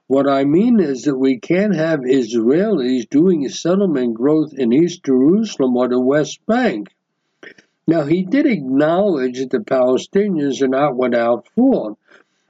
What 0.07 0.29
I 0.29 0.45
mean 0.45 0.79
is 0.79 1.01
that 1.01 1.17
we 1.17 1.41
can't 1.41 1.75
have 1.75 1.99
Israelis 1.99 3.09
doing 3.09 3.49
settlement 3.49 4.13
growth 4.13 4.53
in 4.53 4.71
East 4.71 5.03
Jerusalem 5.03 5.75
or 5.75 5.89
the 5.89 5.99
West 5.99 6.39
Bank. 6.45 6.87
Now, 7.85 8.05
he 8.05 8.23
did 8.23 8.45
acknowledge 8.45 9.39
that 9.39 9.49
the 9.49 9.57
Palestinians 9.57 10.61
are 10.61 10.69
not 10.69 10.95
without 10.95 11.49
fault. 11.49 11.99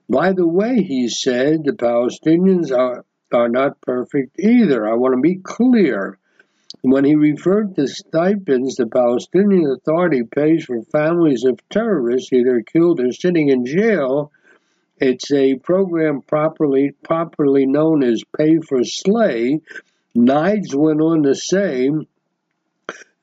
By 0.08 0.34
the 0.34 0.48
way, 0.48 0.84
he 0.84 1.10
said 1.10 1.64
the 1.64 1.72
Palestinians 1.72 2.72
are, 2.72 3.04
are 3.34 3.50
not 3.50 3.82
perfect 3.82 4.40
either. 4.40 4.88
I 4.88 4.94
want 4.94 5.16
to 5.16 5.22
be 5.22 5.38
clear. 5.38 6.20
When 6.86 7.06
he 7.06 7.16
referred 7.16 7.76
to 7.76 7.88
stipends 7.88 8.76
the 8.76 8.88
Palestinian 8.88 9.72
Authority 9.72 10.24
pays 10.24 10.66
for 10.66 10.82
families 10.82 11.46
of 11.46 11.58
terrorists 11.70 12.34
either 12.34 12.62
killed 12.62 13.00
or 13.00 13.14
sitting 13.14 13.48
in 13.48 13.66
jail, 13.66 14.34
it's 14.98 15.32
a 15.32 15.56
program 15.56 16.22
properly 16.22 16.92
properly 17.02 17.66
known 17.66 18.04
as 18.04 18.22
pay 18.38 18.60
for 18.60 18.84
slay. 18.84 19.62
Nides 20.14 20.76
went 20.76 21.00
on 21.00 21.24
to 21.24 21.36
say, 21.36 21.90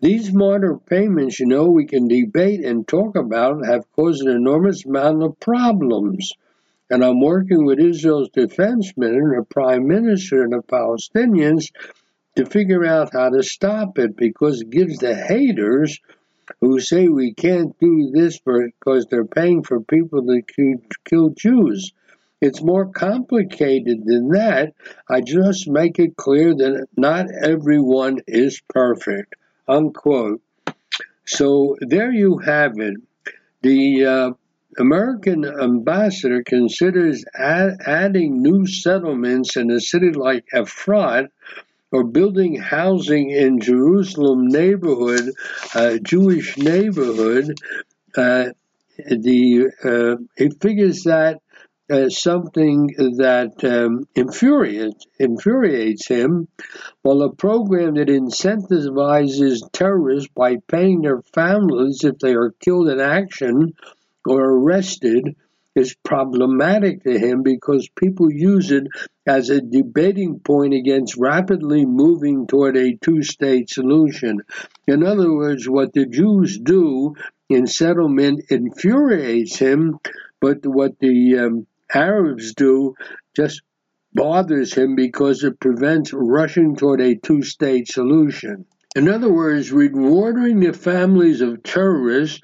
these 0.00 0.32
martyr 0.32 0.78
payments, 0.78 1.38
you 1.38 1.44
know, 1.44 1.66
we 1.66 1.84
can 1.84 2.08
debate 2.08 2.64
and 2.64 2.88
talk 2.88 3.14
about, 3.14 3.66
have 3.66 3.84
caused 3.94 4.22
an 4.22 4.34
enormous 4.34 4.86
amount 4.86 5.22
of 5.22 5.38
problems. 5.38 6.32
And 6.88 7.04
I'm 7.04 7.20
working 7.20 7.66
with 7.66 7.78
Israel's 7.78 8.30
defense 8.30 8.94
minister, 8.96 9.36
the 9.36 9.44
prime 9.44 9.86
minister, 9.86 10.44
and 10.44 10.54
the 10.54 10.62
Palestinians 10.62 11.66
to 12.36 12.46
figure 12.46 12.84
out 12.84 13.12
how 13.12 13.28
to 13.30 13.42
stop 13.42 13.98
it 13.98 14.16
because 14.16 14.60
it 14.60 14.70
gives 14.70 14.98
the 14.98 15.14
haters 15.14 15.98
who 16.60 16.80
say 16.80 17.08
we 17.08 17.34
can't 17.34 17.78
do 17.78 18.10
this 18.12 18.38
because 18.40 19.06
they're 19.06 19.24
paying 19.24 19.62
for 19.62 19.80
people 19.80 20.26
to 20.26 20.78
kill 21.04 21.30
Jews. 21.30 21.92
It's 22.40 22.62
more 22.62 22.86
complicated 22.86 24.04
than 24.04 24.28
that. 24.30 24.72
I 25.08 25.20
just 25.20 25.68
make 25.68 25.98
it 25.98 26.16
clear 26.16 26.54
that 26.54 26.86
not 26.96 27.26
everyone 27.42 28.20
is 28.26 28.62
perfect. 28.68 29.34
Unquote. 29.68 30.40
So 31.26 31.76
there 31.80 32.10
you 32.10 32.38
have 32.38 32.78
it. 32.78 32.96
The 33.62 34.06
uh, 34.06 34.30
American 34.78 35.44
ambassador 35.44 36.42
considers 36.42 37.24
add, 37.34 37.76
adding 37.84 38.42
new 38.42 38.66
settlements 38.66 39.56
in 39.56 39.70
a 39.70 39.80
city 39.80 40.12
like 40.12 40.46
Efrat 40.54 41.28
or 41.92 42.04
building 42.04 42.56
housing 42.56 43.30
in 43.30 43.60
Jerusalem 43.60 44.48
neighborhood, 44.48 45.32
uh, 45.74 45.98
Jewish 46.02 46.56
neighborhood, 46.56 47.58
uh, 48.16 48.50
the 48.96 49.70
uh, 49.84 50.22
it 50.36 50.60
figures 50.60 51.04
that 51.04 51.38
uh, 51.90 52.08
something 52.08 52.86
that 53.16 53.64
um, 53.64 54.06
infuriates 54.14 55.06
infuriates 55.18 56.06
him, 56.06 56.46
while 57.02 57.22
a 57.22 57.34
program 57.34 57.94
that 57.94 58.08
incentivizes 58.08 59.58
terrorists 59.72 60.30
by 60.34 60.56
paying 60.68 61.02
their 61.02 61.22
families 61.34 62.04
if 62.04 62.18
they 62.18 62.34
are 62.34 62.54
killed 62.60 62.88
in 62.88 63.00
action 63.00 63.74
or 64.24 64.40
arrested 64.40 65.34
is 65.74 65.94
problematic 66.04 67.04
to 67.04 67.18
him 67.18 67.42
because 67.42 67.88
people 67.94 68.30
use 68.32 68.70
it 68.70 68.84
as 69.26 69.50
a 69.50 69.60
debating 69.60 70.40
point 70.40 70.74
against 70.74 71.16
rapidly 71.16 71.86
moving 71.86 72.46
toward 72.46 72.76
a 72.76 72.96
two 72.96 73.22
state 73.22 73.70
solution. 73.70 74.40
In 74.86 75.04
other 75.04 75.32
words, 75.32 75.68
what 75.68 75.92
the 75.92 76.06
Jews 76.06 76.58
do 76.58 77.14
in 77.48 77.66
settlement 77.66 78.44
infuriates 78.50 79.56
him, 79.56 79.98
but 80.40 80.66
what 80.66 80.98
the 80.98 81.38
um, 81.38 81.66
Arabs 81.92 82.54
do 82.54 82.94
just 83.36 83.62
bothers 84.12 84.74
him 84.74 84.96
because 84.96 85.44
it 85.44 85.60
prevents 85.60 86.12
rushing 86.12 86.76
toward 86.76 87.00
a 87.00 87.14
two 87.14 87.42
state 87.42 87.88
solution. 87.88 88.66
In 88.96 89.08
other 89.08 89.32
words, 89.32 89.70
rewarding 89.70 90.58
the 90.58 90.72
families 90.72 91.40
of 91.40 91.62
terrorists 91.62 92.40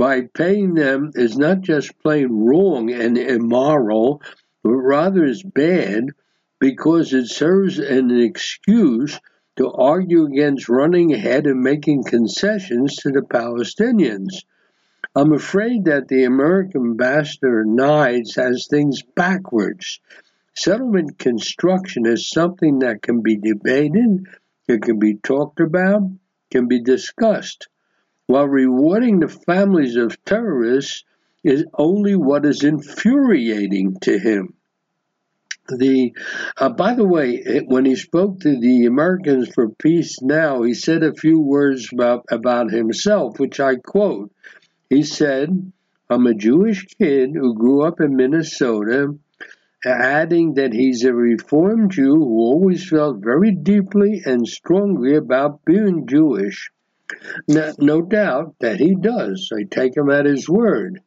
by 0.00 0.22
paying 0.22 0.72
them 0.72 1.10
is 1.14 1.36
not 1.36 1.60
just 1.60 1.98
plain 1.98 2.32
wrong 2.32 2.90
and 2.90 3.18
immoral, 3.18 4.22
but 4.62 4.70
rather 4.70 5.26
is 5.26 5.42
bad 5.42 6.06
because 6.58 7.12
it 7.12 7.26
serves 7.26 7.78
an 7.78 8.10
excuse 8.10 9.20
to 9.56 9.70
argue 9.70 10.24
against 10.24 10.70
running 10.70 11.12
ahead 11.12 11.46
and 11.46 11.60
making 11.60 12.02
concessions 12.02 12.96
to 12.96 13.10
the 13.10 13.20
Palestinians. 13.20 14.42
I'm 15.14 15.34
afraid 15.34 15.84
that 15.84 16.08
the 16.08 16.24
American 16.24 16.80
ambassador 16.80 17.66
Nides 17.66 18.36
has 18.36 18.68
things 18.70 19.02
backwards. 19.02 20.00
Settlement 20.54 21.18
construction 21.18 22.06
is 22.06 22.30
something 22.30 22.78
that 22.78 23.02
can 23.02 23.20
be 23.20 23.36
debated, 23.36 24.24
it 24.66 24.80
can 24.80 24.98
be 24.98 25.16
talked 25.16 25.60
about, 25.60 26.10
can 26.50 26.68
be 26.68 26.80
discussed 26.80 27.68
while 28.30 28.46
rewarding 28.46 29.18
the 29.18 29.28
families 29.28 29.96
of 29.96 30.24
terrorists 30.24 31.02
is 31.42 31.64
only 31.74 32.14
what 32.14 32.46
is 32.46 32.62
infuriating 32.62 33.96
to 34.00 34.16
him. 34.16 34.54
The, 35.68 36.12
uh, 36.56 36.68
by 36.68 36.94
the 36.94 37.04
way, 37.04 37.60
when 37.66 37.84
he 37.84 37.96
spoke 37.96 38.38
to 38.40 38.56
the 38.56 38.86
Americans 38.86 39.48
for 39.52 39.70
Peace 39.70 40.22
Now, 40.22 40.62
he 40.62 40.74
said 40.74 41.02
a 41.02 41.12
few 41.12 41.40
words 41.40 41.88
about, 41.92 42.24
about 42.30 42.70
himself, 42.70 43.40
which 43.40 43.58
I 43.58 43.74
quote. 43.74 44.30
He 44.88 45.02
said, 45.02 45.72
I'm 46.08 46.26
a 46.28 46.34
Jewish 46.34 46.86
kid 46.86 47.30
who 47.34 47.56
grew 47.56 47.82
up 47.82 48.00
in 48.00 48.14
Minnesota, 48.14 49.12
adding 49.84 50.54
that 50.54 50.72
he's 50.72 51.02
a 51.02 51.12
Reformed 51.12 51.90
Jew 51.90 52.14
who 52.14 52.38
always 52.38 52.88
felt 52.88 53.24
very 53.24 53.50
deeply 53.50 54.22
and 54.24 54.46
strongly 54.46 55.16
about 55.16 55.64
being 55.64 56.06
Jewish. 56.06 56.70
No, 57.48 57.72
no 57.78 58.02
doubt 58.02 58.54
that 58.60 58.78
he 58.78 58.94
does. 58.94 59.50
I 59.52 59.64
take 59.64 59.96
him 59.96 60.10
at 60.10 60.26
his 60.26 60.48
word. 60.48 61.00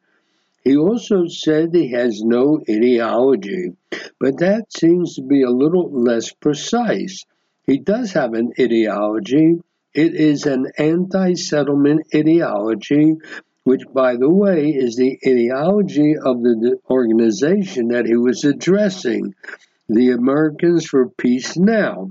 He 0.64 0.76
also 0.78 1.26
said 1.26 1.74
he 1.74 1.90
has 1.90 2.22
no 2.22 2.60
ideology, 2.68 3.76
but 4.18 4.38
that 4.38 4.72
seems 4.72 5.16
to 5.16 5.22
be 5.22 5.42
a 5.42 5.50
little 5.50 5.90
less 5.90 6.32
precise. 6.32 7.24
He 7.66 7.78
does 7.78 8.12
have 8.12 8.32
an 8.32 8.52
ideology. 8.58 9.60
It 9.92 10.14
is 10.14 10.46
an 10.46 10.72
anti 10.78 11.34
settlement 11.34 12.06
ideology, 12.14 13.16
which, 13.64 13.82
by 13.92 14.16
the 14.16 14.30
way, 14.30 14.70
is 14.70 14.96
the 14.96 15.18
ideology 15.26 16.16
of 16.16 16.42
the 16.42 16.78
organization 16.88 17.88
that 17.88 18.06
he 18.06 18.16
was 18.16 18.44
addressing, 18.44 19.34
the 19.88 20.12
Americans 20.12 20.86
for 20.86 21.10
Peace 21.10 21.58
Now. 21.58 22.10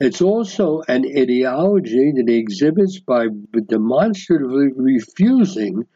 It's 0.00 0.22
also 0.22 0.82
an 0.86 1.04
ideology 1.04 2.12
that 2.12 2.28
he 2.28 2.36
exhibits 2.36 3.00
by 3.00 3.26
demonstratively 3.66 4.68
refusing 4.76 5.86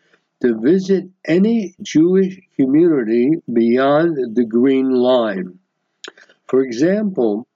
to 0.41 0.61
visit 0.61 1.05
any 1.24 1.77
Jewish 1.83 2.41
community 2.57 3.31
beyond 3.53 4.35
the 4.35 4.45
Green 4.45 4.91
Line. 4.91 5.59
For 6.49 6.62
example, 6.62 7.47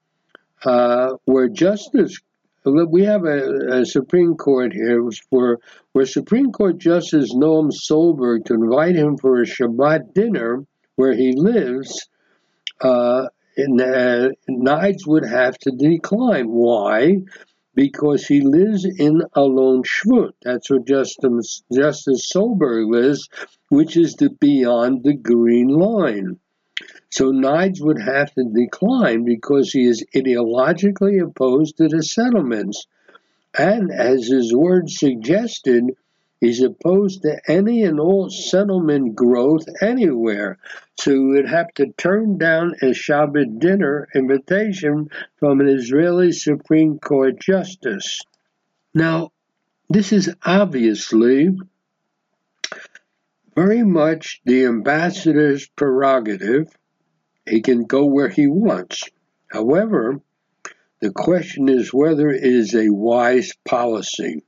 uh, 0.64 1.14
where 1.24 1.48
Justice 1.48 2.20
we 2.64 3.04
have 3.04 3.24
a, 3.24 3.80
a, 3.80 3.86
Supreme 3.86 4.34
Court 4.34 4.72
here 4.72 5.00
where, 5.30 5.58
where 5.92 6.04
Supreme 6.04 6.50
Court 6.50 6.78
Justice 6.78 7.32
Noam 7.32 7.70
Sohlberg 7.70 8.44
to 8.46 8.54
invite 8.54 8.96
him 8.96 9.16
for 9.18 9.40
a 9.40 9.46
Shabbat 9.46 10.12
dinner 10.14 10.66
where 10.96 11.14
he 11.14 11.32
lives, 11.36 12.08
uh, 12.80 13.28
and 13.56 13.80
uh, 13.80 14.28
Nides 14.48 15.06
would 15.06 15.24
have 15.24 15.56
to 15.58 15.70
decline. 15.70 16.48
Why? 16.48 17.22
Because 17.74 18.26
he 18.26 18.40
lives 18.40 18.84
in 18.84 19.22
Alon 19.34 19.82
Shvut. 19.82 20.32
That's 20.42 20.68
Justice, 20.86 21.62
Justice 21.72 22.30
Sohlberg 22.34 22.90
lives, 22.90 23.28
which 23.68 23.96
is 23.96 24.14
the 24.14 24.30
beyond 24.30 25.04
the 25.04 25.14
green 25.14 25.68
line. 25.68 26.38
So 27.10 27.32
Nides 27.32 27.80
would 27.80 28.00
have 28.00 28.32
to 28.34 28.44
decline 28.44 29.24
because 29.24 29.72
he 29.72 29.86
is 29.86 30.04
ideologically 30.14 31.22
opposed 31.22 31.78
to 31.78 31.88
the 31.88 32.02
settlements. 32.02 32.86
And 33.56 33.90
as 33.90 34.26
his 34.26 34.54
words 34.54 34.98
suggested, 34.98 35.84
he's 36.40 36.62
opposed 36.62 37.22
to 37.22 37.40
any 37.48 37.82
and 37.84 37.98
all 37.98 38.28
settlement 38.30 39.14
growth 39.14 39.64
anywhere. 39.80 40.58
So 40.98 41.12
he 41.12 41.18
would 41.18 41.48
have 41.48 41.72
to 41.74 41.92
turn 41.92 42.38
down 42.38 42.74
a 42.82 42.86
Shabbat 42.86 43.58
dinner 43.58 44.08
invitation 44.14 45.08
from 45.38 45.60
an 45.60 45.68
Israeli 45.68 46.32
Supreme 46.32 46.98
Court 46.98 47.38
justice. 47.40 48.20
Now, 48.94 49.32
this 49.88 50.12
is 50.12 50.34
obviously 50.44 51.50
very 53.54 53.82
much 53.82 54.40
the 54.44 54.66
ambassador's 54.66 55.66
prerogative. 55.66 56.68
He 57.48 57.62
can 57.62 57.84
go 57.84 58.04
where 58.04 58.28
he 58.28 58.46
wants. 58.46 59.04
However, 59.48 60.20
the 61.00 61.10
question 61.10 61.68
is 61.68 61.94
whether 61.94 62.28
it 62.30 62.42
is 62.42 62.74
a 62.74 62.90
wise 62.90 63.52
policy. 63.64 64.42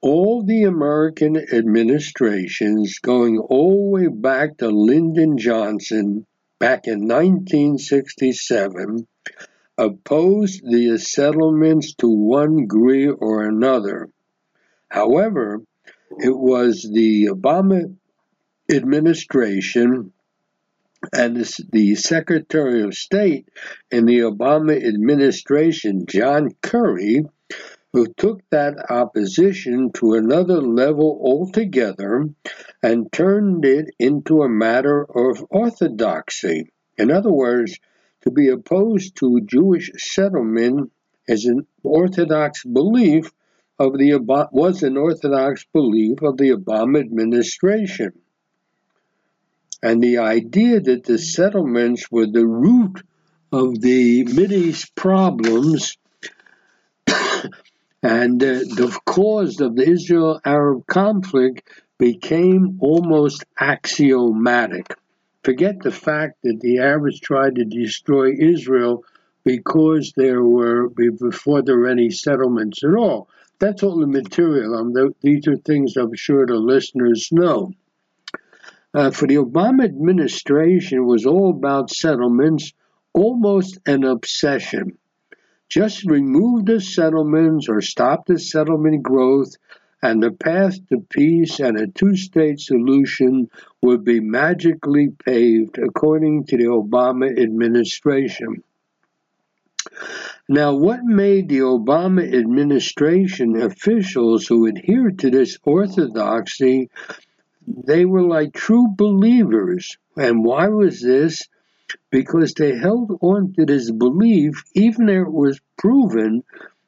All 0.00 0.44
the 0.44 0.62
American 0.62 1.36
administrations, 1.36 3.00
going 3.00 3.38
all 3.38 3.84
the 3.84 3.90
way 3.90 4.06
back 4.06 4.58
to 4.58 4.68
Lyndon 4.68 5.38
Johnson 5.38 6.24
back 6.60 6.86
in 6.86 7.08
1967, 7.08 9.08
opposed 9.76 10.62
the 10.64 10.98
settlements 10.98 11.94
to 11.96 12.08
one 12.08 12.58
degree 12.58 13.08
or 13.08 13.44
another. 13.44 14.08
However, 14.88 15.62
it 16.18 16.36
was 16.36 16.82
the 16.82 17.30
Obama 17.32 17.96
administration 18.70 20.12
and 21.12 21.36
the 21.70 21.94
Secretary 21.96 22.82
of 22.82 22.94
State 22.94 23.48
in 23.90 24.06
the 24.06 24.20
Obama 24.20 24.76
administration, 24.76 26.06
John 26.06 26.50
Kerry, 26.62 27.24
who 27.92 28.06
took 28.16 28.40
that 28.50 28.90
opposition 28.90 29.90
to 29.92 30.14
another 30.14 30.60
level 30.60 31.20
altogether 31.22 32.28
and 32.82 33.12
turned 33.12 33.64
it 33.64 33.94
into 33.98 34.42
a 34.42 34.48
matter 34.48 35.04
of 35.04 35.44
orthodoxy. 35.50 36.70
In 36.96 37.10
other 37.10 37.32
words, 37.32 37.78
to 38.22 38.30
be 38.30 38.48
opposed 38.48 39.16
to 39.16 39.40
Jewish 39.40 39.90
settlement 39.96 40.92
is 41.26 41.44
an 41.44 41.66
orthodox 41.82 42.64
belief 42.64 43.30
of 43.78 43.96
the 43.96 44.18
was 44.52 44.82
an 44.82 44.96
orthodox 44.96 45.64
belief 45.72 46.20
of 46.22 46.36
the 46.36 46.50
Obama 46.50 47.00
administration. 47.00 48.12
And 49.82 50.02
the 50.02 50.18
idea 50.18 50.80
that 50.80 51.04
the 51.04 51.18
settlements 51.18 52.10
were 52.10 52.26
the 52.26 52.46
root 52.46 53.00
of 53.52 53.80
the 53.80 54.24
Mideast 54.24 54.94
problems 54.96 55.96
and 58.02 58.42
uh, 58.42 58.58
the 58.80 58.98
cause 59.04 59.60
of 59.60 59.76
the 59.76 59.88
Israel 59.88 60.40
Arab 60.44 60.86
conflict 60.86 61.68
became 61.98 62.78
almost 62.80 63.44
axiomatic. 63.58 64.94
Forget 65.42 65.80
the 65.80 65.90
fact 65.90 66.38
that 66.42 66.60
the 66.60 66.78
Arabs 66.78 67.20
tried 67.20 67.56
to 67.56 67.64
destroy 67.64 68.32
Israel 68.38 69.04
because 69.44 70.12
there 70.16 70.42
were, 70.42 70.88
before 70.90 71.62
there 71.62 71.78
were 71.78 71.88
any 71.88 72.10
settlements 72.10 72.84
at 72.84 72.94
all. 72.94 73.28
That's 73.58 73.82
all 73.82 74.02
immaterial. 74.02 74.74
Um, 74.74 75.14
these 75.20 75.48
are 75.48 75.56
things 75.56 75.96
I'm 75.96 76.14
sure 76.14 76.46
the 76.46 76.54
listeners 76.54 77.28
know 77.32 77.72
uh, 78.94 79.10
for 79.10 79.26
the 79.26 79.36
Obama 79.36 79.84
administration 79.84 81.06
was 81.06 81.26
all 81.26 81.50
about 81.50 81.90
settlements, 81.90 82.72
almost 83.12 83.78
an 83.86 84.04
obsession. 84.04 84.98
Just 85.68 86.04
remove 86.04 86.66
the 86.66 86.80
settlements 86.80 87.68
or 87.68 87.80
stop 87.80 88.26
the 88.26 88.38
settlement 88.38 89.02
growth, 89.02 89.54
and 90.02 90.22
the 90.22 90.30
path 90.30 90.76
to 90.88 91.00
peace 91.10 91.60
and 91.60 91.78
a 91.78 91.86
two 91.86 92.16
state 92.16 92.60
solution 92.60 93.50
would 93.82 94.04
be 94.04 94.20
magically 94.20 95.08
paved, 95.24 95.78
according 95.78 96.44
to 96.44 96.56
the 96.56 96.64
Obama 96.64 97.36
administration. 97.38 98.62
Now, 100.48 100.74
what 100.74 101.04
made 101.04 101.48
the 101.48 101.60
Obama 101.60 102.22
administration 102.32 103.60
officials 103.60 104.46
who 104.46 104.68
adhered 104.68 105.18
to 105.20 105.30
this 105.30 105.58
orthodoxy 105.64 106.90
they 107.86 108.04
were 108.04 108.22
like 108.22 108.54
true 108.54 108.88
believers. 108.96 109.98
And 110.16 110.44
why 110.44 110.68
was 110.68 111.00
this? 111.00 111.42
Because 112.10 112.54
they 112.54 112.76
held 112.76 113.18
on 113.20 113.52
to 113.54 113.66
this 113.66 113.90
belief, 113.90 114.62
even 114.74 115.06
though 115.06 115.22
it 115.22 115.32
was 115.32 115.60
proven 115.76 116.42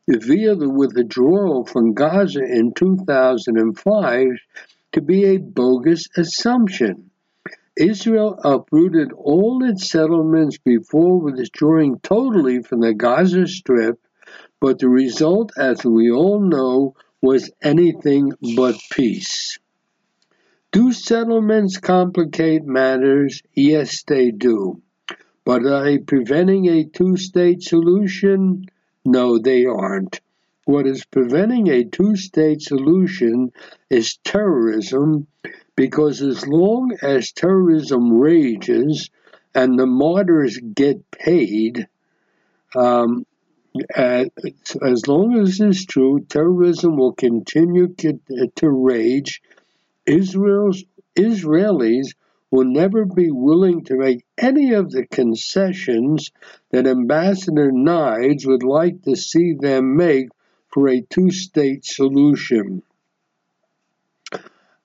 via 0.09 0.55
the 0.55 0.68
withdrawal 0.68 1.64
from 1.64 1.94
Gaza 1.94 2.42
in 2.42 2.72
2005 2.74 4.26
to 4.92 5.01
be 5.01 5.24
a 5.24 5.36
bogus 5.38 6.07
assumption. 6.16 7.11
Israel 7.76 8.38
uprooted 8.42 9.12
all 9.12 9.64
its 9.64 9.90
settlements 9.90 10.59
before 10.59 11.20
withdrawing 11.20 11.98
totally 12.01 12.62
from 12.62 12.80
the 12.80 12.92
Gaza 12.92 13.46
Strip, 13.46 13.98
but 14.61 14.78
the 14.78 14.88
result, 14.88 15.53
as 15.57 15.84
we 15.84 16.11
all 16.11 16.40
know, 16.40 16.94
was 17.22 17.51
anything 17.62 18.32
but 18.57 18.76
peace. 18.90 19.59
Do 20.72 20.92
settlements 20.92 21.78
complicate 21.78 22.64
matters? 22.64 23.42
Yes, 23.55 24.03
they 24.07 24.30
do. 24.30 24.82
But 25.51 25.66
are 25.66 25.82
they 25.82 25.98
preventing 25.98 26.66
a 26.68 26.84
two 26.84 27.16
state 27.16 27.61
solution? 27.64 28.66
No, 29.05 29.36
they 29.36 29.66
aren't. 29.66 30.20
What 30.64 30.86
is 30.86 31.05
preventing 31.05 31.66
a 31.66 31.82
two 31.82 32.14
state 32.14 32.62
solution 32.62 33.51
is 33.90 34.18
terrorism, 34.22 35.26
because 35.74 36.22
as 36.22 36.46
long 36.46 36.96
as 37.03 37.32
terrorism 37.32 38.12
rages 38.12 39.11
and 39.53 39.76
the 39.76 39.86
martyrs 39.86 40.57
get 40.57 41.11
paid, 41.11 41.88
um, 42.76 43.26
as 43.92 45.09
long 45.09 45.36
as 45.36 45.59
this 45.59 45.78
is 45.78 45.84
true, 45.84 46.20
terrorism 46.28 46.96
will 46.96 47.14
continue 47.14 47.88
to 47.96 48.70
rage 48.70 49.42
Israel's 50.07 50.84
Israelis 51.16 52.14
will 52.51 52.64
never 52.64 53.05
be 53.05 53.30
willing 53.30 53.84
to 53.84 53.96
make 53.96 54.24
any 54.36 54.72
of 54.72 54.90
the 54.90 55.07
concessions 55.07 56.30
that 56.70 56.86
Ambassador 56.86 57.70
Nides 57.70 58.46
would 58.46 58.62
like 58.62 59.03
to 59.03 59.14
see 59.16 59.55
them 59.55 59.96
make 59.96 60.28
for 60.68 60.88
a 60.88 61.01
two 61.01 61.30
state 61.30 61.84
solution. 61.84 62.82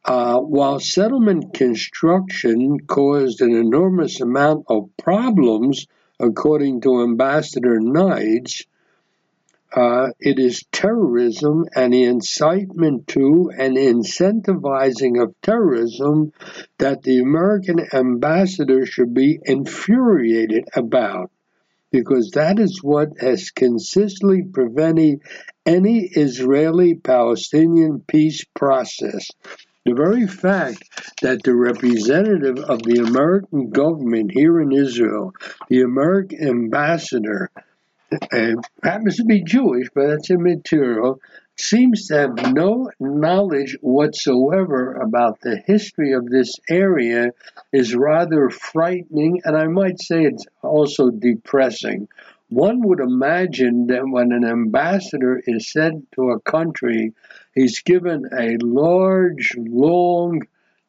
Uh, 0.03 0.39
while 0.39 0.80
settlement 0.80 1.53
construction 1.55 2.80
caused 2.80 3.41
an 3.41 3.55
enormous 3.55 4.22
amount 4.22 4.66
of 4.70 4.89
problems, 4.97 5.88
according 6.20 6.82
to 6.82 7.01
Ambassador 7.01 7.80
Nides, 7.80 8.66
uh, 9.74 10.09
it 10.20 10.39
is 10.39 10.63
terrorism 10.72 11.66
and 11.76 11.93
the 11.93 12.03
incitement 12.03 13.07
to 13.07 13.51
and 13.57 13.78
incentivizing 13.78 15.22
of 15.22 15.36
terrorism 15.41 16.32
that 16.78 17.01
the 17.03 17.20
American 17.20 17.86
ambassador 17.93 18.86
should 18.86 19.13
be 19.13 19.39
infuriated 19.43 20.66
about, 20.76 21.32
because 21.91 22.32
that 22.32 22.59
is 22.59 22.80
what 22.82 23.09
has 23.20 23.51
consistently 23.51 24.43
prevented 24.43 25.20
any 25.66 26.01
Israeli 26.01 26.95
Palestinian 26.95 28.03
peace 28.07 28.43
process. 28.53 29.28
The 29.86 29.93
very 29.93 30.26
fact 30.26 30.84
that 31.22 31.43
the 31.43 31.55
representative 31.55 32.57
of 32.57 32.82
the 32.82 33.03
American 33.05 33.70
government 33.70 34.32
here 34.34 34.59
in 34.59 34.72
Israel, 34.72 35.34
the 35.70 35.82
American 35.82 36.47
ambassador, 36.47 37.51
and 38.32 38.63
happens 38.84 39.18
to 39.18 39.26
be 39.26 39.43
Jewish, 39.43 39.88
but 39.93 40.07
that's 40.07 40.30
immaterial, 40.30 41.20
seems 41.57 42.07
to 42.07 42.18
have 42.18 42.53
no 42.53 42.91
knowledge 42.99 43.78
whatsoever 43.82 44.95
about 44.95 45.39
the 45.41 45.61
history 45.66 46.13
of 46.13 46.30
this 46.30 46.53
area 46.70 47.32
is 47.72 47.95
rather 47.95 48.49
frightening, 48.49 49.41
and 49.45 49.55
I 49.55 49.68
might 49.68 50.01
say 50.01 50.24
it's 50.24 50.45
also 50.61 51.09
depressing. 51.09 52.07
One 52.49 52.82
would 52.88 52.99
imagine 52.99 53.88
that 53.88 54.07
when 54.07 54.32
an 54.32 54.45
ambassador 54.45 55.41
is 55.45 55.72
sent 55.72 56.11
to 56.13 56.32
a 56.32 56.39
country, 56.39 57.13
he's 57.53 57.82
given 57.82 58.26
a 58.38 58.57
large, 58.61 59.53
long, 59.57 60.41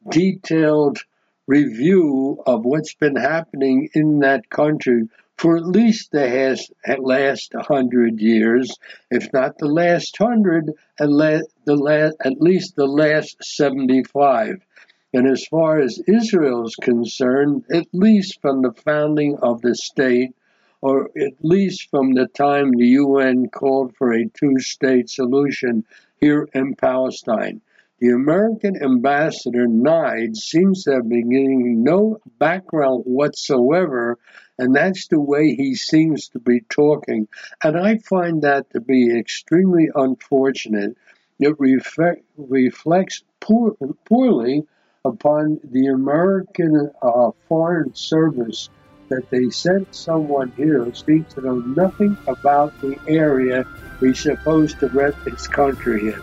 detailed 0.08 0.98
review 1.46 2.42
of 2.44 2.64
what's 2.64 2.94
been 2.94 3.16
happening 3.16 3.88
in 3.94 4.18
that 4.20 4.50
country 4.50 5.08
for 5.36 5.56
at 5.56 5.66
least 5.66 6.12
the 6.12 6.58
last 6.98 7.52
hundred 7.54 8.20
years, 8.20 8.74
if 9.10 9.30
not 9.32 9.58
the 9.58 9.66
last 9.66 10.16
hundred, 10.16 10.72
at, 10.98 11.08
at 11.08 12.40
least 12.40 12.76
the 12.76 12.86
last 12.86 13.44
75. 13.44 14.64
And 15.12 15.28
as 15.28 15.46
far 15.46 15.78
as 15.78 16.02
Israel 16.06 16.66
is 16.66 16.74
concerned, 16.76 17.64
at 17.72 17.86
least 17.92 18.40
from 18.40 18.62
the 18.62 18.72
founding 18.72 19.36
of 19.42 19.60
the 19.62 19.74
state, 19.74 20.34
or 20.80 21.10
at 21.18 21.32
least 21.42 21.90
from 21.90 22.14
the 22.14 22.28
time 22.28 22.70
the 22.72 22.86
UN 22.86 23.48
called 23.48 23.94
for 23.96 24.12
a 24.12 24.28
two 24.28 24.58
state 24.58 25.08
solution 25.08 25.84
here 26.20 26.48
in 26.54 26.74
Palestine. 26.74 27.60
The 27.98 28.10
American 28.10 28.82
ambassador 28.82 29.66
Nides 29.66 30.44
seems 30.44 30.84
to 30.84 30.92
have 30.92 31.08
been 31.08 31.30
getting 31.30 31.82
no 31.82 32.18
background 32.38 33.04
whatsoever, 33.06 34.18
and 34.58 34.74
that's 34.74 35.08
the 35.08 35.20
way 35.20 35.54
he 35.54 35.74
seems 35.74 36.28
to 36.28 36.38
be 36.38 36.60
talking. 36.60 37.28
And 37.62 37.78
I 37.78 37.98
find 37.98 38.42
that 38.42 38.70
to 38.70 38.80
be 38.80 39.18
extremely 39.18 39.88
unfortunate. 39.94 40.96
It 41.38 41.58
reflect, 41.58 42.22
reflects 42.36 43.22
poor, 43.40 43.76
poorly 44.06 44.66
upon 45.04 45.60
the 45.62 45.86
American 45.88 46.90
uh, 47.02 47.30
Foreign 47.48 47.94
Service 47.94 48.70
that 49.08 49.30
they 49.30 49.50
sent 49.50 49.94
someone 49.94 50.52
here 50.56 50.84
who 50.84 50.94
speaks 50.94 51.34
to 51.34 51.40
know 51.40 51.58
nothing 51.60 52.16
about 52.26 52.78
the 52.80 52.98
area 53.06 53.64
he's 54.00 54.18
supposed 54.18 54.80
to 54.80 54.88
rep 54.88 55.14
his 55.24 55.46
country 55.46 56.08
in. 56.08 56.22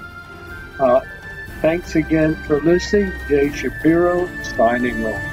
Uh, 0.80 1.02
thanks 1.62 1.96
again 1.96 2.36
for 2.48 2.60
listening. 2.62 3.14
Jay 3.30 3.50
Shapiro 3.52 4.28
signing 4.44 5.06
off. 5.06 5.33